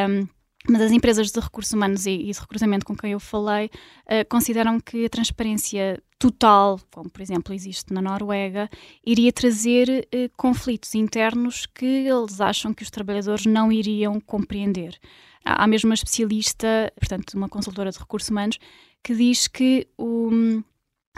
Um, 0.08 0.26
mas 0.68 0.82
as 0.82 0.92
empresas 0.92 1.30
de 1.30 1.40
recursos 1.40 1.72
humanos 1.72 2.06
e, 2.06 2.18
de 2.18 2.38
recrutamento 2.38 2.84
com 2.84 2.96
quem 2.96 3.12
eu 3.12 3.20
falei 3.20 3.66
uh, 3.66 4.28
consideram 4.28 4.78
que 4.78 5.06
a 5.06 5.08
transparência 5.08 6.02
total, 6.18 6.80
como 6.90 7.08
por 7.08 7.22
exemplo 7.22 7.54
existe 7.54 7.92
na 7.92 8.02
Noruega, 8.02 8.68
iria 9.04 9.32
trazer 9.32 9.88
uh, 9.88 10.30
conflitos 10.36 10.94
internos 10.94 11.66
que 11.66 11.86
eles 11.86 12.40
acham 12.40 12.74
que 12.74 12.82
os 12.82 12.90
trabalhadores 12.90 13.46
não 13.46 13.72
iriam 13.72 14.20
compreender. 14.20 14.98
Há, 15.44 15.66
mesmo 15.66 15.88
uma 15.88 15.94
especialista, 15.94 16.92
portanto, 16.98 17.34
uma 17.34 17.48
consultora 17.48 17.90
de 17.90 17.98
recursos 17.98 18.28
humanos, 18.28 18.58
que 19.02 19.14
diz 19.14 19.48
que 19.48 19.88
o 19.96 20.62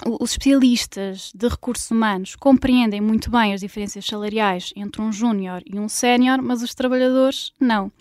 os 0.07 0.33
especialistas 0.33 1.33
de 1.35 1.49
recursos 1.49 1.91
humanos 1.91 2.35
compreendem 2.35 3.01
muito 3.01 3.31
bem 3.31 3.53
as 3.53 3.61
diferenças 3.61 4.05
salariais 4.05 4.73
entre 4.75 5.03
um 5.03 5.13
júnior 5.13 5.63
e 5.67 5.79
um 5.79 5.89
sénior, 5.89 6.41
mas 6.41 6.63
os 6.63 6.75
trabalhadores 6.75 7.53
não. 7.61 7.93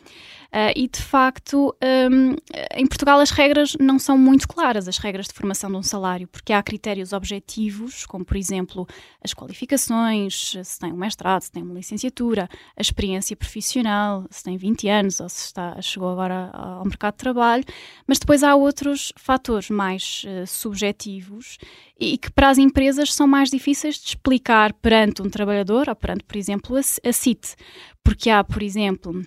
Uh, 0.50 0.74
e 0.76 0.88
de 0.88 1.00
facto, 1.00 1.76
um, 2.12 2.36
em 2.74 2.88
Portugal 2.88 3.20
as 3.20 3.30
regras 3.30 3.78
não 3.80 4.00
são 4.00 4.18
muito 4.18 4.48
claras, 4.48 4.88
as 4.88 4.98
regras 4.98 5.28
de 5.28 5.34
formação 5.34 5.70
de 5.70 5.78
um 5.78 5.84
salário, 5.84 6.28
porque 6.28 6.52
há 6.52 6.64
critérios 6.64 7.14
objetivos, 7.14 8.04
como 8.08 8.26
por 8.26 8.36
exemplo 8.36 8.88
as 9.24 9.32
qualificações, 9.32 10.58
se 10.64 10.80
tem 10.80 10.92
um 10.92 10.98
mestrado, 10.98 11.44
se 11.44 11.52
tem 11.52 11.62
uma 11.62 11.76
licenciatura, 11.76 12.50
a 12.76 12.82
experiência 12.82 13.36
profissional, 13.36 14.26
se 14.32 14.44
tem 14.44 14.58
20 14.58 14.90
anos 14.90 15.20
ou 15.20 15.30
se 15.30 15.46
está, 15.46 15.80
chegou 15.84 16.10
agora 16.10 16.50
ao 16.52 16.84
mercado 16.84 17.14
de 17.14 17.20
trabalho, 17.20 17.64
mas 18.08 18.18
depois 18.18 18.42
há 18.42 18.56
outros 18.56 19.14
fatores 19.18 19.70
mais 19.70 20.24
uh, 20.26 20.48
subjetivos 20.48 21.60
e 22.00 22.18
que 22.18 22.32
para 22.32 22.50
as 22.50 22.58
empresas 22.58 23.14
são 23.14 23.28
mais 23.28 23.52
difíceis 23.52 23.98
de 24.00 24.08
explicar 24.08 24.74
perante 24.74 25.22
um 25.22 25.30
trabalhador 25.30 25.90
ou 25.90 25.96
perante, 25.96 26.24
por 26.24 26.38
exemplo, 26.38 26.76
a, 26.76 26.80
a 26.80 27.14
CIT, 27.14 27.56
porque 28.04 28.32
há, 28.32 28.44
por 28.44 28.64
exemplo, 28.64 29.24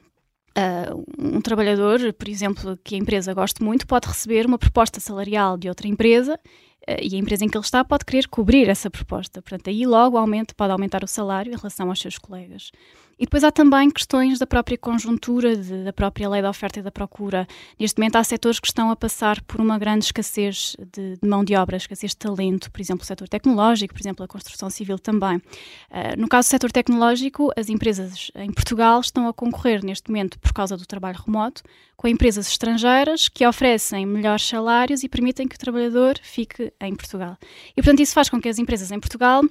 Uh, 0.53 1.05
um 1.19 1.41
trabalhador, 1.41 2.13
por 2.13 2.29
exemplo, 2.29 2.79
que 2.85 2.95
a 2.95 2.99
empresa 2.99 3.33
goste 3.33 3.63
muito, 3.63 3.87
pode 3.87 4.07
receber 4.07 4.45
uma 4.45 4.59
proposta 4.59 5.01
salarial 5.01 5.57
de 5.57 5.69
outra 5.69 5.89
empresa 5.89 6.35
uh, 6.35 7.01
e 7.01 7.15
a 7.15 7.19
empresa 7.19 7.45
em 7.45 7.49
que 7.49 7.57
ele 7.57 7.65
está 7.65 7.83
pode 7.83 8.05
querer 8.05 8.29
cobrir 8.29 8.69
essa 8.69 8.91
proposta. 8.91 9.41
Portanto, 9.41 9.71
aí 9.71 9.87
logo 9.87 10.19
aumenta, 10.19 10.55
pode 10.55 10.73
aumentar 10.73 11.03
o 11.03 11.09
salário 11.09 11.53
em 11.53 11.57
relação 11.57 11.89
aos 11.89 11.99
seus 11.99 12.19
colegas. 12.19 12.71
E 13.19 13.25
depois 13.25 13.45
há 13.45 13.50
também 13.50 13.90
questões 13.90 14.38
da 14.38 14.47
própria 14.47 14.76
conjuntura, 14.76 15.57
de, 15.57 15.85
da 15.85 15.92
própria 15.92 16.28
lei 16.28 16.42
da 16.42 16.50
oferta 16.50 16.81
e 16.81 16.83
da 16.83 16.90
procura. 16.90 17.47
Neste 17.78 17.99
momento 17.99 18.16
há 18.16 18.25
setores 18.25 18.59
que 18.59 18.66
estão 18.66 18.90
a 18.90 18.97
passar 18.97 19.40
por 19.42 19.61
uma 19.61 19.78
grande 19.78 20.07
escassez 20.07 20.76
de, 20.92 21.16
de 21.23 21.28
mão 21.28 21.45
de 21.45 21.54
obra, 21.54 21.76
escassez 21.76 22.12
de 22.12 22.16
talento, 22.16 22.71
por 22.71 22.81
exemplo, 22.81 23.02
o 23.02 23.07
setor 23.07 23.28
tecnológico, 23.28 23.95
por 23.95 24.00
exemplo, 24.00 24.25
a 24.25 24.28
construção 24.28 24.69
civil 24.71 24.99
também. 24.99 25.37
Uh, 25.37 26.19
no 26.19 26.28
caso 26.28 26.49
do 26.49 26.50
setor 26.50 26.73
tecnológico, 26.73 27.52
as 27.57 27.69
empresas 27.69 28.31
em 28.35 28.52
Portugal 28.52 29.00
estão 29.00 29.28
a 29.28 29.33
concorrer 29.33 29.85
neste 29.85 30.11
momento, 30.11 30.38
por 30.38 30.52
causa 30.52 30.76
do 30.76 30.87
trabalho 30.87 31.19
remoto, 31.25 31.62
com 31.97 32.09
empresas 32.09 32.49
estrangeiras 32.49 33.28
que 33.28 33.47
oferecem 33.47 34.04
melhores 34.04 34.47
salários 34.47 35.04
e 35.04 35.09
permitem 35.09 35.47
que 35.47 35.54
o 35.54 35.59
trabalhador 35.59 36.19
fique 36.23 36.73
em 36.81 36.95
Portugal. 36.95 37.37
E, 37.73 37.75
portanto, 37.76 38.00
isso 38.00 38.12
faz 38.12 38.28
com 38.28 38.40
que 38.40 38.49
as 38.49 38.59
empresas 38.59 38.90
em 38.90 38.99
Portugal 38.99 39.42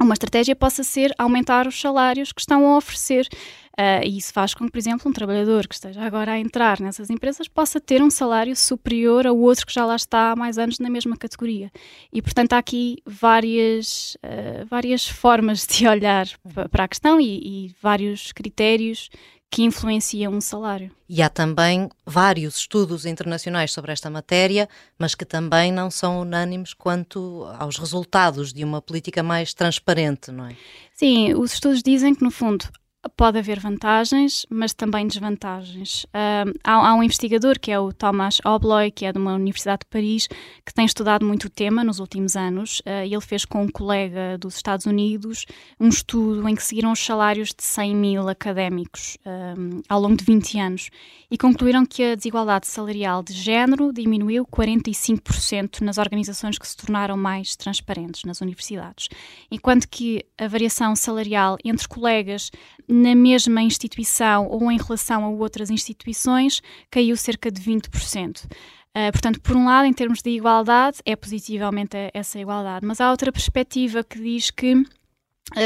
uma 0.00 0.14
estratégia 0.14 0.56
possa 0.56 0.82
ser 0.82 1.14
aumentar 1.18 1.66
os 1.66 1.80
salários 1.80 2.32
que 2.32 2.40
estão 2.40 2.66
a 2.66 2.76
oferecer. 2.76 3.28
Uh, 3.72 4.04
e 4.04 4.18
isso 4.18 4.32
faz 4.34 4.52
com 4.52 4.66
que, 4.66 4.70
por 4.70 4.78
exemplo, 4.78 5.08
um 5.08 5.14
trabalhador 5.14 5.66
que 5.66 5.74
esteja 5.74 6.02
agora 6.02 6.32
a 6.32 6.38
entrar 6.38 6.78
nessas 6.78 7.08
empresas 7.08 7.48
possa 7.48 7.80
ter 7.80 8.02
um 8.02 8.10
salário 8.10 8.54
superior 8.54 9.26
ao 9.26 9.36
outro 9.38 9.66
que 9.66 9.72
já 9.72 9.86
lá 9.86 9.96
está 9.96 10.32
há 10.32 10.36
mais 10.36 10.58
anos 10.58 10.78
na 10.78 10.90
mesma 10.90 11.16
categoria. 11.16 11.70
E, 12.12 12.20
portanto, 12.20 12.52
há 12.52 12.58
aqui 12.58 12.98
várias, 13.06 14.14
uh, 14.16 14.66
várias 14.66 15.06
formas 15.06 15.66
de 15.66 15.86
olhar 15.88 16.26
para 16.70 16.84
a 16.84 16.88
questão 16.88 17.18
e, 17.18 17.66
e 17.66 17.74
vários 17.80 18.30
critérios 18.32 19.08
que 19.52 19.62
influencia 19.62 20.30
um 20.30 20.40
salário. 20.40 20.90
E 21.06 21.20
há 21.20 21.28
também 21.28 21.90
vários 22.06 22.56
estudos 22.56 23.04
internacionais 23.04 23.70
sobre 23.70 23.92
esta 23.92 24.08
matéria, 24.08 24.66
mas 24.98 25.14
que 25.14 25.26
também 25.26 25.70
não 25.70 25.90
são 25.90 26.22
unânimes 26.22 26.72
quanto 26.72 27.46
aos 27.58 27.76
resultados 27.76 28.50
de 28.50 28.64
uma 28.64 28.80
política 28.80 29.22
mais 29.22 29.52
transparente, 29.52 30.32
não 30.32 30.46
é? 30.46 30.56
Sim, 30.94 31.34
os 31.34 31.52
estudos 31.52 31.82
dizem 31.82 32.14
que, 32.14 32.24
no 32.24 32.30
fundo, 32.30 32.64
pode 33.08 33.38
haver 33.38 33.58
vantagens, 33.58 34.46
mas 34.48 34.72
também 34.72 35.06
desvantagens. 35.06 36.04
Uh, 36.04 36.54
há, 36.62 36.88
há, 36.88 36.94
um 36.94 37.02
investigador 37.02 37.58
que 37.58 37.70
é 37.70 37.78
o 37.78 37.92
Thomas 37.92 38.40
Obloy, 38.44 38.90
que 38.90 39.04
é 39.04 39.12
de 39.12 39.18
uma 39.18 39.34
Universidade 39.34 39.80
de 39.80 39.86
Paris, 39.86 40.28
que 40.64 40.72
tem 40.72 40.84
estudado 40.84 41.26
muito 41.26 41.46
o 41.46 41.50
tema 41.50 41.82
nos 41.82 41.98
últimos 41.98 42.36
anos. 42.36 42.80
Uh, 42.80 43.04
ele 43.04 43.20
fez 43.20 43.44
com 43.44 43.62
um 43.62 43.68
colega 43.68 44.38
dos 44.38 44.54
Estados 44.54 44.86
Unidos 44.86 45.46
um 45.80 45.88
estudo 45.88 46.48
em 46.48 46.54
que 46.54 46.62
seguiram 46.62 46.92
os 46.92 47.04
salários 47.04 47.48
de 47.48 47.62
100 47.62 47.96
mil 47.96 48.28
académicos 48.28 49.16
uh, 49.26 49.82
ao 49.88 50.00
longo 50.00 50.16
de 50.16 50.24
20 50.24 50.58
anos 50.60 50.90
e 51.30 51.36
concluíram 51.36 51.84
que 51.84 52.04
a 52.04 52.14
desigualdade 52.14 52.66
salarial 52.66 53.22
de 53.22 53.32
género 53.32 53.92
diminuiu 53.92 54.46
45% 54.46 55.80
nas 55.80 55.98
organizações 55.98 56.58
que 56.58 56.68
se 56.68 56.76
tornaram 56.76 57.16
mais 57.16 57.56
transparentes 57.56 58.24
nas 58.24 58.40
universidades, 58.40 59.08
enquanto 59.50 59.88
que 59.88 60.24
a 60.38 60.46
variação 60.46 60.94
salarial 60.94 61.56
entre 61.64 61.88
colegas 61.88 62.50
na 62.92 63.14
mesma 63.14 63.62
instituição 63.62 64.46
ou 64.48 64.70
em 64.70 64.78
relação 64.78 65.24
a 65.24 65.28
outras 65.28 65.70
instituições 65.70 66.62
caiu 66.90 67.16
cerca 67.16 67.50
de 67.50 67.60
20%. 67.60 68.44
Uh, 68.44 68.48
ah, 68.94 69.12
portanto, 69.12 69.40
por 69.40 69.56
um 69.56 69.64
lado, 69.64 69.86
em 69.86 69.92
termos 69.92 70.20
de 70.20 70.30
igualdade, 70.30 70.98
é 71.06 71.16
positivamente 71.16 71.96
essa 72.12 72.38
igualdade, 72.38 72.84
mas 72.86 73.00
há 73.00 73.10
outra 73.10 73.32
perspectiva 73.32 74.04
que 74.04 74.20
diz 74.20 74.50
que 74.50 74.84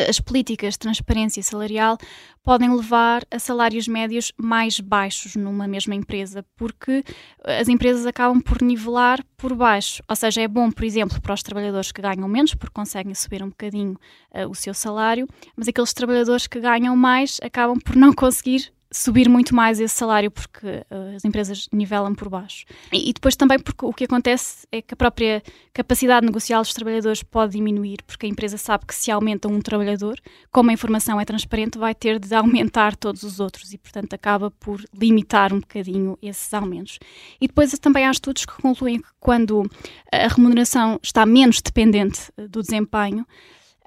as 0.09 0.21
políticas 0.21 0.75
de 0.75 0.79
transparência 0.79 1.43
salarial 1.43 1.99
podem 2.43 2.73
levar 2.75 3.25
a 3.31 3.39
salários 3.41 3.89
médios 3.89 4.33
mais 4.37 4.79
baixos 4.79 5.35
numa 5.35 5.67
mesma 5.67 5.95
empresa, 5.95 6.45
porque 6.57 7.05
as 7.45 7.69
empresas 7.69 8.07
acabam 8.07 8.41
por 8.41 8.63
nivelar 8.63 9.25
por 9.37 9.53
baixo. 9.55 10.03
Ou 10.09 10.15
seja, 10.15 10.43
é 10.43 10.49
bom, 10.49 10.71
por 10.71 10.85
exemplo, 10.85 11.21
para 11.21 11.35
os 11.35 11.43
trabalhadores 11.43 11.91
que 11.91 12.01
ganham 12.01 12.29
menos, 12.29 12.55
porque 12.55 12.73
conseguem 12.73 13.15
subir 13.15 13.43
um 13.43 13.49
bocadinho 13.49 13.99
uh, 14.33 14.49
o 14.49 14.55
seu 14.55 14.73
salário, 14.73 15.27
mas 15.57 15.67
aqueles 15.67 15.93
trabalhadores 15.93 16.47
que 16.47 16.61
ganham 16.61 16.97
mais 16.97 17.39
acabam 17.43 17.79
por 17.81 17.97
não 17.97 18.13
conseguir 18.15 18.73
subir 18.93 19.29
muito 19.29 19.55
mais 19.55 19.81
esse 19.81 19.95
salário 19.95 20.31
porque 20.31 20.67
uh, 20.67 21.17
as 21.17 21.25
empresas 21.25 21.69
nivelam 21.73 22.15
por 22.15 22.29
baixo. 22.29 22.65
E, 22.93 23.11
e, 23.11 23.13
depois 23.13 23.37
também 23.37 23.59
porque 23.59 23.85
o 23.85 23.93
que 23.93 24.05
acontece 24.05 24.67
é 24.71 24.81
que 24.81 24.95
a 24.95 24.97
própria 24.97 25.43
capacidade 25.73 26.25
negocial 26.25 26.63
dos 26.63 26.73
trabalhadores 26.73 27.23
pode 27.23 27.53
diminuir, 27.53 27.99
porque 28.07 28.27
a 28.27 28.29
empresa 28.29 28.57
sabe 28.57 28.87
que 28.87 28.95
se 28.95 29.11
aumenta 29.11 29.49
um 29.49 29.61
trabalhador, 29.61 30.19
como 30.53 30.71
a 30.71 30.73
informação 30.73 31.21
é 31.21 31.25
transparente, 31.25 31.79
vai 31.79 31.95
ter 31.95 32.19
de 32.19 32.35
aumentar 32.35 32.97
todos 32.97 33.23
os 33.23 33.41
outros 33.41 33.73
e, 33.73 33.79
portanto, 33.79 34.15
acaba 34.15 34.51
por 34.51 34.83
limitar 34.95 35.53
um 35.53 35.61
bocadinho 35.61 36.17
esses 36.23 36.53
aumentos. 36.55 36.99
E 37.41 37.47
depois 37.47 37.73
também 37.79 38.07
há 38.07 38.11
estudos 38.11 38.45
que 38.45 38.63
concluem 38.63 39.01
que 39.01 39.09
quando 39.19 39.69
a 40.13 40.29
remuneração 40.29 40.99
está 41.03 41.27
menos 41.27 41.61
dependente 41.61 42.31
eh, 42.37 42.47
do 42.47 42.63
desempenho, 42.63 43.27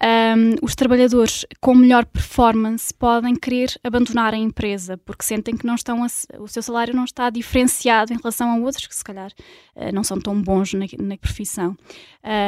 um, 0.01 0.55
os 0.61 0.75
trabalhadores 0.75 1.45
com 1.59 1.75
melhor 1.75 2.05
performance 2.05 2.93
podem 2.93 3.35
querer 3.35 3.77
abandonar 3.83 4.33
a 4.33 4.37
empresa 4.37 4.97
porque 4.97 5.25
sentem 5.25 5.57
que 5.57 5.65
não 5.65 5.75
estão 5.75 6.03
a, 6.03 6.07
o 6.39 6.47
seu 6.47 6.63
salário 6.63 6.95
não 6.95 7.03
está 7.03 7.29
diferenciado 7.29 8.13
em 8.13 8.15
relação 8.15 8.49
a 8.49 8.55
outros 8.55 8.87
que 8.87 8.95
se 8.95 9.03
calhar 9.03 9.29
uh, 9.75 9.93
não 9.93 10.01
são 10.01 10.17
tão 10.17 10.41
bons 10.41 10.73
na, 10.73 10.85
na 10.99 11.17
profissão. 11.17 11.75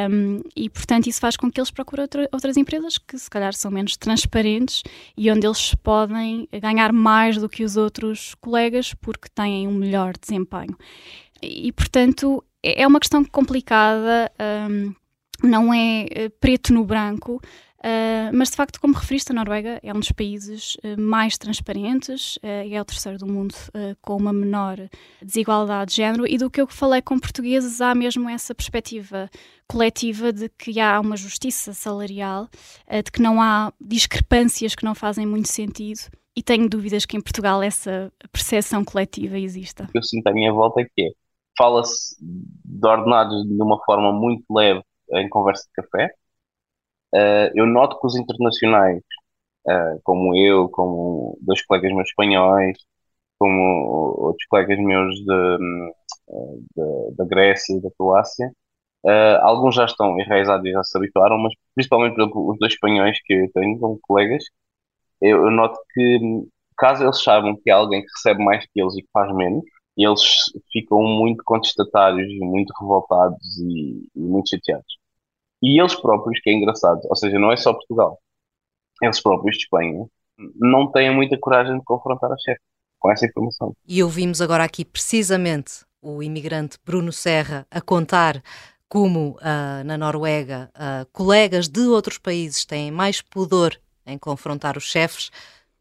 Um, 0.09 0.39
e 0.55 0.69
portanto 0.69 1.07
isso 1.07 1.19
faz 1.19 1.35
com 1.35 1.51
que 1.51 1.59
eles 1.59 1.71
procurem 1.71 2.03
outra, 2.03 2.29
outras 2.31 2.55
empresas 2.55 2.97
que 2.97 3.17
se 3.17 3.29
calhar 3.29 3.53
são 3.53 3.69
menos 3.69 3.97
transparentes 3.97 4.81
e 5.17 5.29
onde 5.29 5.45
eles 5.45 5.75
podem 5.75 6.47
ganhar 6.61 6.93
mais 6.93 7.37
do 7.37 7.49
que 7.49 7.65
os 7.65 7.75
outros 7.75 8.33
colegas 8.35 8.93
porque 8.93 9.27
têm 9.27 9.67
um 9.67 9.73
melhor 9.73 10.13
desempenho. 10.17 10.77
E 11.41 11.71
portanto 11.73 12.41
é, 12.63 12.83
é 12.83 12.87
uma 12.87 12.99
questão 12.99 13.25
complicada 13.25 14.31
um, 14.69 14.93
não 15.43 15.73
é 15.73 16.05
uh, 16.05 16.29
preto 16.39 16.73
no 16.73 16.83
branco, 16.83 17.35
uh, 17.35 18.31
mas 18.33 18.49
de 18.49 18.55
facto, 18.55 18.79
como 18.79 18.93
referiste, 18.93 19.31
a 19.31 19.35
Noruega 19.35 19.79
é 19.83 19.93
um 19.93 19.99
dos 19.99 20.11
países 20.11 20.75
uh, 20.75 20.99
mais 20.99 21.37
transparentes 21.37 22.37
e 22.43 22.75
é 22.75 22.81
o 22.81 22.85
terceiro 22.85 23.17
do 23.17 23.27
mundo 23.27 23.55
com 24.01 24.15
uma 24.15 24.33
menor 24.33 24.77
desigualdade 25.21 25.91
de 25.91 25.97
género. 25.97 26.27
E 26.27 26.37
do 26.37 26.49
que 26.49 26.61
eu 26.61 26.67
falei 26.67 27.01
com 27.01 27.19
portugueses, 27.19 27.81
há 27.81 27.93
mesmo 27.95 28.29
essa 28.29 28.53
perspectiva 28.53 29.29
coletiva 29.67 30.31
de 30.31 30.49
que 30.49 30.79
há 30.79 30.99
uma 30.99 31.15
justiça 31.15 31.73
salarial, 31.73 32.49
de 33.03 33.11
que 33.11 33.21
não 33.21 33.41
há 33.41 33.71
discrepâncias 33.79 34.75
que 34.75 34.83
não 34.83 34.93
fazem 34.93 35.25
muito 35.25 35.47
sentido. 35.47 36.01
E 36.35 36.41
tenho 36.41 36.69
dúvidas 36.69 37.05
que 37.05 37.17
em 37.17 37.21
Portugal 37.21 37.61
essa 37.61 38.11
percepção 38.31 38.83
coletiva 38.85 39.37
exista. 39.37 39.89
Eu 39.93 40.03
sinto 40.03 40.27
à 40.27 40.33
minha 40.33 40.51
volta 40.51 40.83
que 40.83 41.01
é, 41.03 41.09
fala-se 41.57 42.15
de 42.21 42.87
ordenados 42.87 43.43
de 43.45 43.61
uma 43.61 43.77
forma 43.83 44.11
muito 44.13 44.43
leve 44.49 44.81
em 45.13 45.29
conversa 45.29 45.65
de 45.65 45.71
café. 45.73 46.13
Uh, 47.13 47.51
eu 47.55 47.65
noto 47.65 47.99
que 47.99 48.07
os 48.07 48.15
internacionais, 48.15 49.03
uh, 49.67 49.99
como 50.03 50.35
eu, 50.35 50.69
como 50.69 51.37
dois 51.41 51.63
colegas 51.65 51.93
meus 51.93 52.09
espanhóis, 52.09 52.77
como 53.39 53.61
outros 54.17 54.45
colegas 54.47 54.79
meus 54.79 55.15
da 57.17 57.25
Grécia 57.25 57.77
e 57.77 57.81
da 57.81 57.89
Croácia, 57.97 58.51
uh, 59.05 59.39
alguns 59.41 59.75
já 59.75 59.85
estão 59.85 60.19
enraizados 60.19 60.65
e 60.65 60.71
já 60.71 60.83
se 60.83 60.97
habituaram, 60.97 61.37
mas 61.39 61.53
principalmente 61.75 62.15
os 62.21 62.57
dois 62.59 62.73
espanhóis 62.73 63.17
que 63.23 63.33
eu 63.33 63.51
tenho 63.53 63.79
como 63.79 63.99
colegas, 64.01 64.43
eu, 65.21 65.45
eu 65.45 65.51
noto 65.51 65.79
que 65.93 66.19
caso 66.77 67.03
eles 67.03 67.23
saibam 67.23 67.55
que 67.61 67.71
há 67.71 67.77
alguém 67.77 68.01
que 68.01 68.07
recebe 68.15 68.43
mais 68.43 68.65
que 68.65 68.81
eles 68.81 68.95
e 68.97 69.03
que 69.03 69.09
faz 69.13 69.33
menos, 69.35 69.63
eles 69.97 70.21
ficam 70.71 71.01
muito 71.03 71.43
contestatários, 71.45 72.27
muito 72.39 72.73
revoltados 72.79 73.57
e, 73.59 74.07
e 74.15 74.19
muito 74.19 74.49
chateados. 74.49 75.00
E 75.61 75.79
eles 75.79 75.95
próprios, 75.95 76.39
que 76.41 76.49
é 76.49 76.53
engraçado, 76.53 77.01
ou 77.05 77.15
seja, 77.15 77.37
não 77.37 77.51
é 77.51 77.57
só 77.57 77.73
Portugal, 77.73 78.19
eles 79.01 79.21
próprios 79.21 79.57
de 79.57 79.63
Espanha, 79.63 80.05
não 80.55 80.91
têm 80.91 81.13
muita 81.13 81.37
coragem 81.37 81.77
de 81.77 81.83
confrontar 81.83 82.31
a 82.31 82.37
chefe 82.37 82.61
com 82.99 83.11
essa 83.11 83.25
informação. 83.25 83.73
E 83.87 84.01
ouvimos 84.01 84.41
agora 84.41 84.63
aqui 84.63 84.85
precisamente 84.85 85.85
o 86.01 86.23
imigrante 86.23 86.77
Bruno 86.83 87.11
Serra 87.11 87.65
a 87.69 87.81
contar 87.81 88.41
como 88.87 89.37
uh, 89.37 89.83
na 89.85 89.97
Noruega 89.97 90.69
uh, 90.75 91.05
colegas 91.11 91.67
de 91.67 91.81
outros 91.81 92.17
países 92.17 92.65
têm 92.65 92.91
mais 92.91 93.21
pudor 93.21 93.79
em 94.05 94.17
confrontar 94.17 94.77
os 94.77 94.83
chefes. 94.83 95.31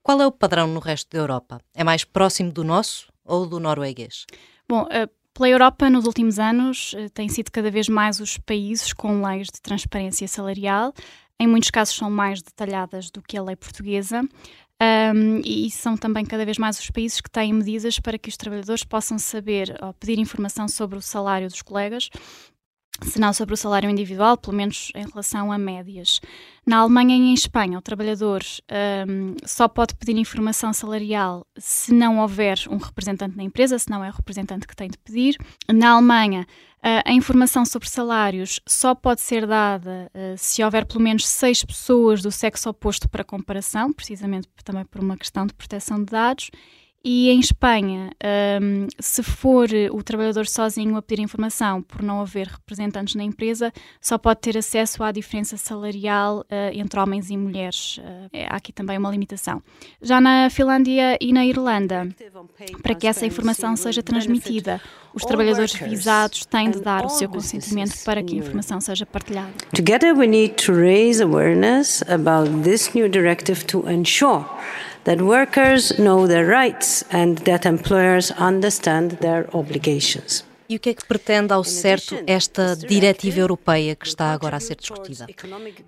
Qual 0.03 0.21
é 0.21 0.27
o 0.27 0.33
padrão 0.33 0.69
no 0.69 0.81
resto 0.81 1.11
da 1.11 1.19
Europa? 1.19 1.61
É 1.75 1.83
mais 1.83 2.05
próximo 2.05 2.53
do 2.53 2.62
nosso 2.62 3.12
ou 3.25 3.47
do 3.47 3.59
norueguês? 3.59 4.27
Bom, 4.69 4.83
uh, 4.83 5.11
pela 5.35 5.49
Europa, 5.49 5.88
nos 5.88 6.07
últimos 6.07 6.38
anos, 6.38 6.95
eh, 6.97 7.09
têm 7.09 7.29
sido 7.29 7.51
cada 7.51 7.71
vez 7.71 7.88
mais 7.88 8.21
os 8.21 8.38
países 8.38 8.93
com 8.93 9.23
leis 9.25 9.49
de 9.49 9.61
transparência 9.61 10.27
salarial. 10.29 10.93
Em 11.38 11.47
muitos 11.47 11.71
casos, 11.71 11.95
são 11.95 12.11
mais 12.11 12.43
detalhadas 12.43 13.11
do 13.11 13.23
que 13.23 13.37
a 13.37 13.43
lei 13.43 13.57
portuguesa. 13.57 14.23
Um, 14.83 15.43
e 15.45 15.71
são 15.71 15.95
também 15.95 16.25
cada 16.25 16.43
vez 16.43 16.57
mais 16.57 16.79
os 16.79 16.90
países 16.90 17.21
que 17.21 17.31
têm 17.31 17.53
medidas 17.53 18.01
para 18.01 18.19
que 18.19 18.31
os 18.31 18.37
trabalhadores 18.37 18.83
possam 18.83 19.19
saber 19.19 19.77
ou 19.83 19.93
pedir 19.93 20.19
informação 20.19 20.66
sobre 20.66 20.97
o 20.97 21.03
salário 21.03 21.49
dos 21.49 21.61
colegas 21.61 22.09
se 23.02 23.18
não 23.18 23.32
sobre 23.32 23.54
o 23.54 23.56
salário 23.56 23.88
individual, 23.88 24.36
pelo 24.36 24.56
menos 24.56 24.92
em 24.94 25.06
relação 25.06 25.50
a 25.50 25.58
médias. 25.58 26.20
Na 26.66 26.78
Alemanha 26.78 27.16
e 27.16 27.20
em 27.20 27.34
Espanha, 27.34 27.78
o 27.78 27.82
trabalhador 27.82 28.42
um, 29.08 29.34
só 29.44 29.66
pode 29.66 29.94
pedir 29.94 30.16
informação 30.16 30.72
salarial 30.72 31.46
se 31.58 31.92
não 31.92 32.18
houver 32.18 32.58
um 32.70 32.76
representante 32.76 33.36
na 33.36 33.42
empresa, 33.42 33.78
se 33.78 33.90
não 33.90 34.04
é 34.04 34.10
o 34.10 34.12
representante 34.12 34.66
que 34.66 34.76
tem 34.76 34.88
de 34.88 34.98
pedir. 34.98 35.36
Na 35.68 35.92
Alemanha, 35.92 36.46
uh, 36.78 37.02
a 37.04 37.12
informação 37.12 37.64
sobre 37.64 37.88
salários 37.88 38.60
só 38.66 38.94
pode 38.94 39.20
ser 39.20 39.46
dada 39.46 40.10
uh, 40.14 40.36
se 40.36 40.62
houver 40.62 40.84
pelo 40.84 41.00
menos 41.00 41.26
seis 41.26 41.64
pessoas 41.64 42.22
do 42.22 42.30
sexo 42.30 42.68
oposto 42.68 43.08
para 43.08 43.24
comparação, 43.24 43.92
precisamente 43.92 44.48
também 44.64 44.84
por 44.84 45.00
uma 45.00 45.16
questão 45.16 45.46
de 45.46 45.54
proteção 45.54 45.98
de 45.98 46.10
dados. 46.10 46.50
E 47.02 47.30
em 47.30 47.40
Espanha, 47.40 48.10
um, 48.60 48.86
se 48.98 49.22
for 49.22 49.68
o 49.90 50.02
trabalhador 50.02 50.46
sozinho 50.46 50.96
a 50.96 51.02
pedir 51.02 51.22
informação 51.22 51.80
por 51.80 52.02
não 52.02 52.20
haver 52.20 52.46
representantes 52.46 53.14
na 53.14 53.24
empresa, 53.24 53.72
só 54.02 54.18
pode 54.18 54.40
ter 54.40 54.58
acesso 54.58 55.02
à 55.02 55.10
diferença 55.10 55.56
salarial 55.56 56.40
uh, 56.40 56.44
entre 56.74 57.00
homens 57.00 57.30
e 57.30 57.38
mulheres. 57.38 57.96
Uh, 57.98 58.28
há 58.50 58.56
aqui 58.56 58.70
também 58.70 58.98
uma 58.98 59.10
limitação. 59.10 59.62
Já 60.02 60.20
na 60.20 60.50
Finlândia 60.50 61.16
e 61.18 61.32
na 61.32 61.46
Irlanda, 61.46 62.06
para 62.82 62.94
que 62.94 63.06
essa 63.06 63.24
informação 63.24 63.74
seja 63.76 64.02
transmitida, 64.02 64.78
os 65.14 65.24
trabalhadores 65.24 65.72
visados 65.72 66.44
têm 66.44 66.70
de 66.70 66.80
dar 66.80 67.06
o 67.06 67.08
seu 67.08 67.30
consentimento 67.30 67.94
para 68.04 68.22
que 68.22 68.34
a 68.34 68.38
informação 68.38 68.78
seja 68.78 69.06
partilhada. 69.06 69.52
Together 69.74 70.14
we 70.14 70.26
need 70.26 70.54
to 70.54 70.72
raise 70.72 71.22
awareness 71.22 72.02
about 72.02 72.50
this 72.62 72.92
new 72.94 73.08
directive 73.08 73.64
to 73.64 73.88
ensure 73.90 74.44
that 75.04 75.22
workers 75.22 75.92
know 75.98 76.26
their 76.26 76.46
rights 76.46 77.04
and 77.10 77.38
that 77.44 77.66
employers 77.66 78.32
understand 78.32 79.18
their 79.20 79.48
obligations. 79.54 80.44
E 80.70 80.76
o 80.76 80.78
que 80.78 80.90
é 80.90 80.94
que 80.94 81.04
pretende 81.04 81.52
ao 81.52 81.64
certo 81.64 82.16
esta 82.28 82.76
diretiva 82.76 83.40
europeia 83.40 83.96
que 83.96 84.06
está 84.06 84.32
agora 84.32 84.56
a 84.56 84.60
ser 84.60 84.76
discutida? 84.76 85.26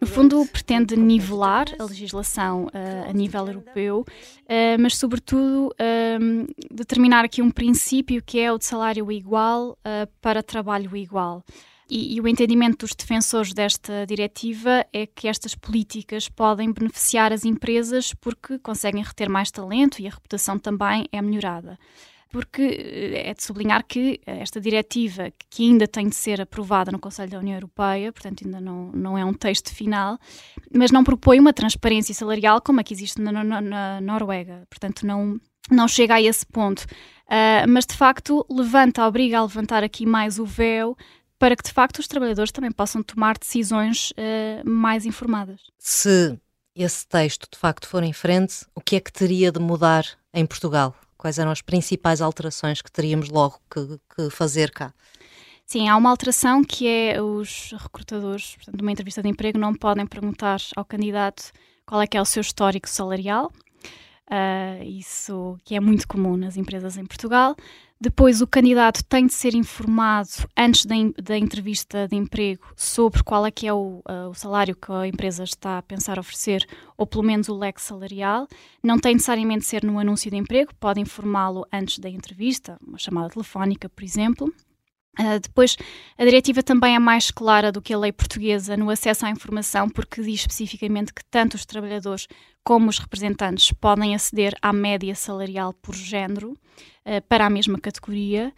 No 0.01 0.09
fundo, 0.09 0.45
pretende 0.47 0.97
nivelar 0.97 1.67
a 1.79 1.85
legislação 1.85 2.65
uh, 2.65 3.09
a 3.09 3.13
nível 3.13 3.47
europeu, 3.47 4.01
uh, 4.01 4.81
mas, 4.81 4.97
sobretudo, 4.97 5.69
uh, 5.69 6.47
determinar 6.69 7.25
aqui 7.25 7.41
um 7.41 7.49
princípio 7.49 8.21
que 8.27 8.41
é 8.41 8.53
o 8.53 8.59
de 8.59 8.65
salário 8.65 9.13
igual 9.13 9.79
para 10.21 10.43
trabalho 10.43 10.97
igual. 10.97 11.45
E, 11.89 12.17
e, 12.17 12.21
o 12.21 12.29
entendimento 12.29 12.87
dos 12.87 12.95
defensores 12.95 13.53
desta 13.53 14.07
diretiva 14.07 14.87
é 14.93 15.07
que 15.07 15.29
estas 15.29 15.55
políticas 15.55 16.29
podem 16.29 16.73
beneficiar 16.73 17.33
as 17.33 17.45
empresas 17.45 18.15
porque 18.15 18.59
conseguem 18.59 19.03
reter 19.03 19.29
mais 19.29 19.51
talento 19.51 20.01
e 20.01 20.07
a 20.07 20.11
reputação 20.11 20.59
também 20.59 21.07
é 21.13 21.21
melhorada. 21.21 21.79
Porque 22.31 22.63
eh, 22.63 23.31
é 23.31 23.35
de 23.35 23.43
sublinhar 23.43 23.85
que 23.87 24.21
esta 24.25 24.59
diretiva, 24.59 25.31
que 25.51 25.65
ainda 25.65 25.87
tem 25.87 26.09
de 26.09 26.15
ser 26.15 26.41
aprovada 26.41 26.91
no 26.91 26.99
Conselho 26.99 27.33
da 27.33 27.39
União 27.39 27.57
Europeia, 27.57 28.11
portanto 28.11 28.45
ainda 28.45 28.61
não, 28.61 28.91
não 28.93 29.19
é 29.19 29.25
um 29.25 29.35
texto 29.35 29.75
final, 29.75 30.19
mas 30.75 30.91
não 30.91 31.05
propõe 31.05 31.39
uma 31.39 31.53
transparência 31.53 32.15
salarial 32.15 32.63
como 32.63 32.81
a 32.81 32.83
que 32.83 32.95
existe 32.95 33.21
na, 33.21 33.45
na, 33.45 33.61
na 33.61 34.01
Noruega. 34.01 34.67
Portanto, 34.71 35.07
não, 35.07 35.39
não 35.71 35.87
chega 35.87 36.15
a 36.15 36.23
esse 36.23 36.47
ponto. 36.47 36.87
Uh, 37.27 37.69
mas 37.69 37.87
de 37.87 37.95
facto 37.95 38.47
levanta, 38.51 39.07
obriga 39.07 39.39
a 39.39 39.43
levantar 39.43 39.83
aqui 39.85 40.05
mais 40.05 40.39
o 40.39 40.45
véu 40.45 40.97
para 41.43 41.57
que 41.57 41.65
de 41.65 41.73
facto 41.73 41.99
os 41.99 42.07
trabalhadores 42.07 42.53
também 42.53 42.71
possam 42.71 43.03
tomar 43.03 43.37
decisões 43.37 44.13
uh, 44.13 44.65
mais 44.65 45.05
informadas. 45.05 45.61
Se 45.77 46.39
esse 46.73 47.05
texto 47.05 47.49
de 47.53 47.59
facto 47.59 47.89
for 47.89 48.05
em 48.05 48.13
frente, 48.13 48.65
o 48.77 48.81
que 48.81 48.95
é 48.95 49.01
que 49.01 49.13
teria 49.13 49.51
de 49.51 49.59
mudar 49.59 50.07
em 50.33 50.47
Portugal? 50.47 50.95
Quais 51.19 51.41
eram 51.41 51.51
as 51.51 51.61
principais 51.61 52.21
alterações 52.21 52.81
que 52.81 52.93
teríamos 52.93 53.29
logo 53.29 53.59
que, 53.69 53.99
que 54.15 54.31
fazer 54.31 54.71
cá? 54.71 54.95
Sim, 55.67 55.89
há 55.89 55.97
uma 55.97 56.11
alteração 56.11 56.63
que 56.63 56.87
é 56.87 57.21
os 57.21 57.75
recrutadores, 57.77 58.55
portanto, 58.55 58.81
numa 58.81 58.93
entrevista 58.93 59.21
de 59.21 59.29
emprego, 59.29 59.59
não 59.59 59.75
podem 59.75 60.07
perguntar 60.07 60.61
ao 60.77 60.85
candidato 60.85 61.51
qual 61.85 62.01
é 62.01 62.07
que 62.07 62.17
é 62.17 62.23
o 62.23 62.25
seu 62.25 62.41
histórico 62.41 62.89
salarial. 62.89 63.51
Uh, 64.31 64.85
isso 64.85 65.59
que 65.65 65.75
é 65.75 65.81
muito 65.81 66.07
comum 66.07 66.37
nas 66.37 66.57
empresas 66.57 66.97
em 66.97 67.05
Portugal. 67.05 67.57
Depois, 68.03 68.43
o 68.43 68.49
candidato 68.49 69.05
tem 69.05 69.29
de 69.29 69.33
ser 69.33 69.55
informado 69.55 70.29
antes 70.59 70.85
da, 70.85 70.97
da 71.23 71.39
entrevista 71.39 72.09
de 72.09 72.17
emprego 72.17 72.67
sobre 72.75 73.23
qual 73.23 73.47
é 73.47 73.51
que 73.53 73.65
é 73.65 73.73
o, 73.73 74.03
uh, 74.09 74.29
o, 74.29 74.35
salário 74.35 74.75
que 74.75 74.91
a 74.91 75.07
empresa 75.07 75.45
está 75.45 75.79
a 75.79 75.83
pensar 75.83 76.19
oferecer, 76.19 76.67
ou 76.97 77.07
pelo 77.07 77.23
menos 77.23 77.49
o 77.49 77.57
leque 77.57 77.81
salarial. 77.81 78.49
Não 78.83 78.99
tem 78.99 79.13
necessariamente 79.15 79.61
de 79.61 79.67
ser 79.67 79.85
no 79.85 80.01
anúncio 80.01 80.29
de 80.29 80.37
emprego, 80.37 80.75
pode 80.81 80.99
informá-lo 80.99 81.65
antes 81.73 82.01
da 82.01 82.11
entrevista, 82.11 82.77
uma 82.85 82.99
chamada 82.99 83.29
telefónica, 83.29 83.89
por 83.89 84.03
exemplo. 84.03 84.53
Uh, 85.19 85.39
depois, 85.41 85.77
a 86.17 86.25
diretiva 86.25 86.63
também 86.63 86.95
é 86.95 86.99
mais 86.99 87.31
clara 87.31 87.71
do 87.71 87.83
que 87.83 87.93
a 87.93 87.99
lei 87.99 88.13
portuguesa 88.13 88.77
no 88.79 88.89
acesso 88.89 89.27
à 89.27 89.31
informação, 89.31 89.89
porque 89.89 90.23
diz 90.23 90.41
especificamente 90.41 91.13
que 91.13 91.23
tanto 91.31 91.55
os 91.55 91.67
trabalhadores 91.67 92.27
como 92.65 92.89
os 92.89 92.99
representantes 92.99 93.73
podem 93.73 94.15
aceder 94.15 94.55
à 94.63 94.73
média 94.73 95.15
salarial 95.15 95.75
por 95.75 95.95
género 95.95 96.53
uh, 96.53 97.21
para 97.29 97.45
a 97.45 97.51
mesma 97.51 97.79
categoria. 97.79 98.55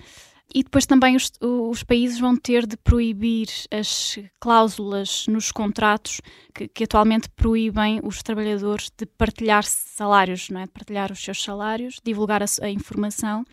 E 0.54 0.62
depois 0.62 0.86
também 0.86 1.16
os, 1.16 1.32
os, 1.40 1.82
países 1.82 2.20
vão 2.20 2.36
ter 2.36 2.64
de 2.64 2.76
proibir 2.76 3.48
as 3.72 4.18
cláusulas 4.38 5.26
nos 5.26 5.50
contratos 5.50 6.20
que, 6.54 6.68
que, 6.68 6.84
atualmente 6.84 7.28
proíbem 7.30 7.98
os 8.04 8.22
trabalhadores 8.22 8.88
de 8.96 9.04
partilhar 9.06 9.64
salários, 9.64 10.50
não 10.50 10.60
é? 10.60 10.66
de 10.66 10.70
partilhar 10.70 11.10
os 11.10 11.18
seus 11.18 11.42
salários, 11.42 11.98
divulgar 12.04 12.40
a, 12.40 12.46
a 12.62 12.70
informação 12.70 13.44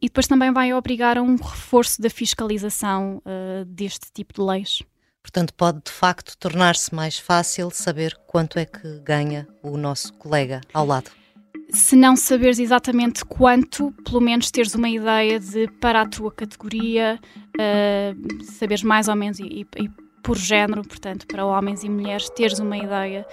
e 0.00 0.06
depois 0.06 0.26
também 0.26 0.52
vai 0.52 0.72
obrigar 0.72 1.18
a 1.18 1.22
um 1.22 1.36
reforço 1.36 2.00
da 2.00 2.08
fiscalização 2.08 3.22
uh, 3.24 3.64
deste 3.64 4.12
tipo 4.12 4.34
de 4.34 4.40
leis. 4.40 4.82
Portanto, 5.22 5.52
pode 5.54 5.80
de 5.84 5.90
facto 5.90 6.36
tornar-se 6.38 6.94
mais 6.94 7.18
fácil 7.18 7.70
saber 7.70 8.16
quanto 8.26 8.58
é 8.58 8.64
que 8.64 9.00
ganha 9.00 9.46
o 9.62 9.76
nosso 9.76 10.12
colega 10.14 10.60
ao 10.72 10.86
lado. 10.86 11.10
Se 11.70 11.94
não 11.94 12.16
saberes 12.16 12.58
exatamente 12.58 13.24
quanto, 13.26 13.92
pelo 14.04 14.20
menos 14.20 14.50
teres 14.50 14.74
uma 14.74 14.88
ideia 14.88 15.38
de 15.38 15.68
para 15.80 16.00
a 16.00 16.08
tua 16.08 16.32
categoria, 16.32 17.20
uh, 17.58 18.44
saberes 18.44 18.82
mais 18.82 19.08
ou 19.08 19.16
menos 19.16 19.38
e, 19.38 19.66
e 19.76 19.90
por 20.22 20.38
género, 20.38 20.82
portanto, 20.82 21.26
para 21.26 21.44
homens 21.44 21.84
e 21.84 21.88
mulheres, 21.88 22.30
teres 22.30 22.58
uma 22.58 22.76
ideia 22.76 23.26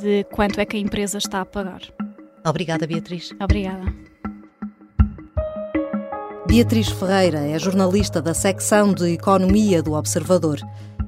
de 0.00 0.24
quanto 0.24 0.60
é 0.60 0.66
que 0.66 0.76
a 0.76 0.80
empresa 0.80 1.18
está 1.18 1.40
a 1.40 1.46
pagar. 1.46 1.80
Obrigada, 2.44 2.86
Beatriz. 2.86 3.34
Obrigada. 3.40 3.84
Beatriz 6.48 6.88
Ferreira 6.88 7.40
é 7.40 7.58
jornalista 7.58 8.22
da 8.22 8.32
secção 8.32 8.94
de 8.94 9.12
Economia 9.12 9.82
do 9.82 9.92
Observador. 9.92 10.58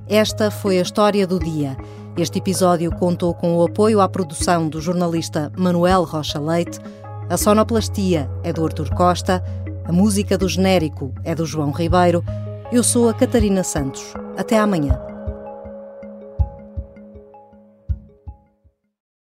Esta 0.07 0.51
foi 0.51 0.79
a 0.79 0.83
história 0.83 1.27
do 1.27 1.39
dia. 1.39 1.79
Este 2.15 2.39
episódio 2.39 2.95
contou 2.95 3.33
com 3.33 3.57
o 3.57 3.63
apoio 3.63 4.03
à 4.03 4.09
produção 4.09 4.69
do 4.69 4.83
jornalista 4.83 5.51
Manuel 5.57 6.05
Rocha 6.05 6.39
Leite. 6.39 6.79
A 7.31 7.39
sonoplastia 7.39 8.31
é 8.45 8.53
do 8.53 8.63
Artur 8.63 8.95
Costa. 8.95 9.43
A 9.87 9.93
música 9.93 10.37
do 10.37 10.47
genérico 10.47 11.11
é 11.25 11.35
do 11.35 11.47
João 11.47 11.71
Ribeiro. 11.71 12.23
Eu 12.71 12.85
sou 12.85 13.09
a 13.09 13.15
Catarina 13.15 13.65
Santos. 13.65 14.13
Até 14.37 14.59
amanhã. 14.59 15.10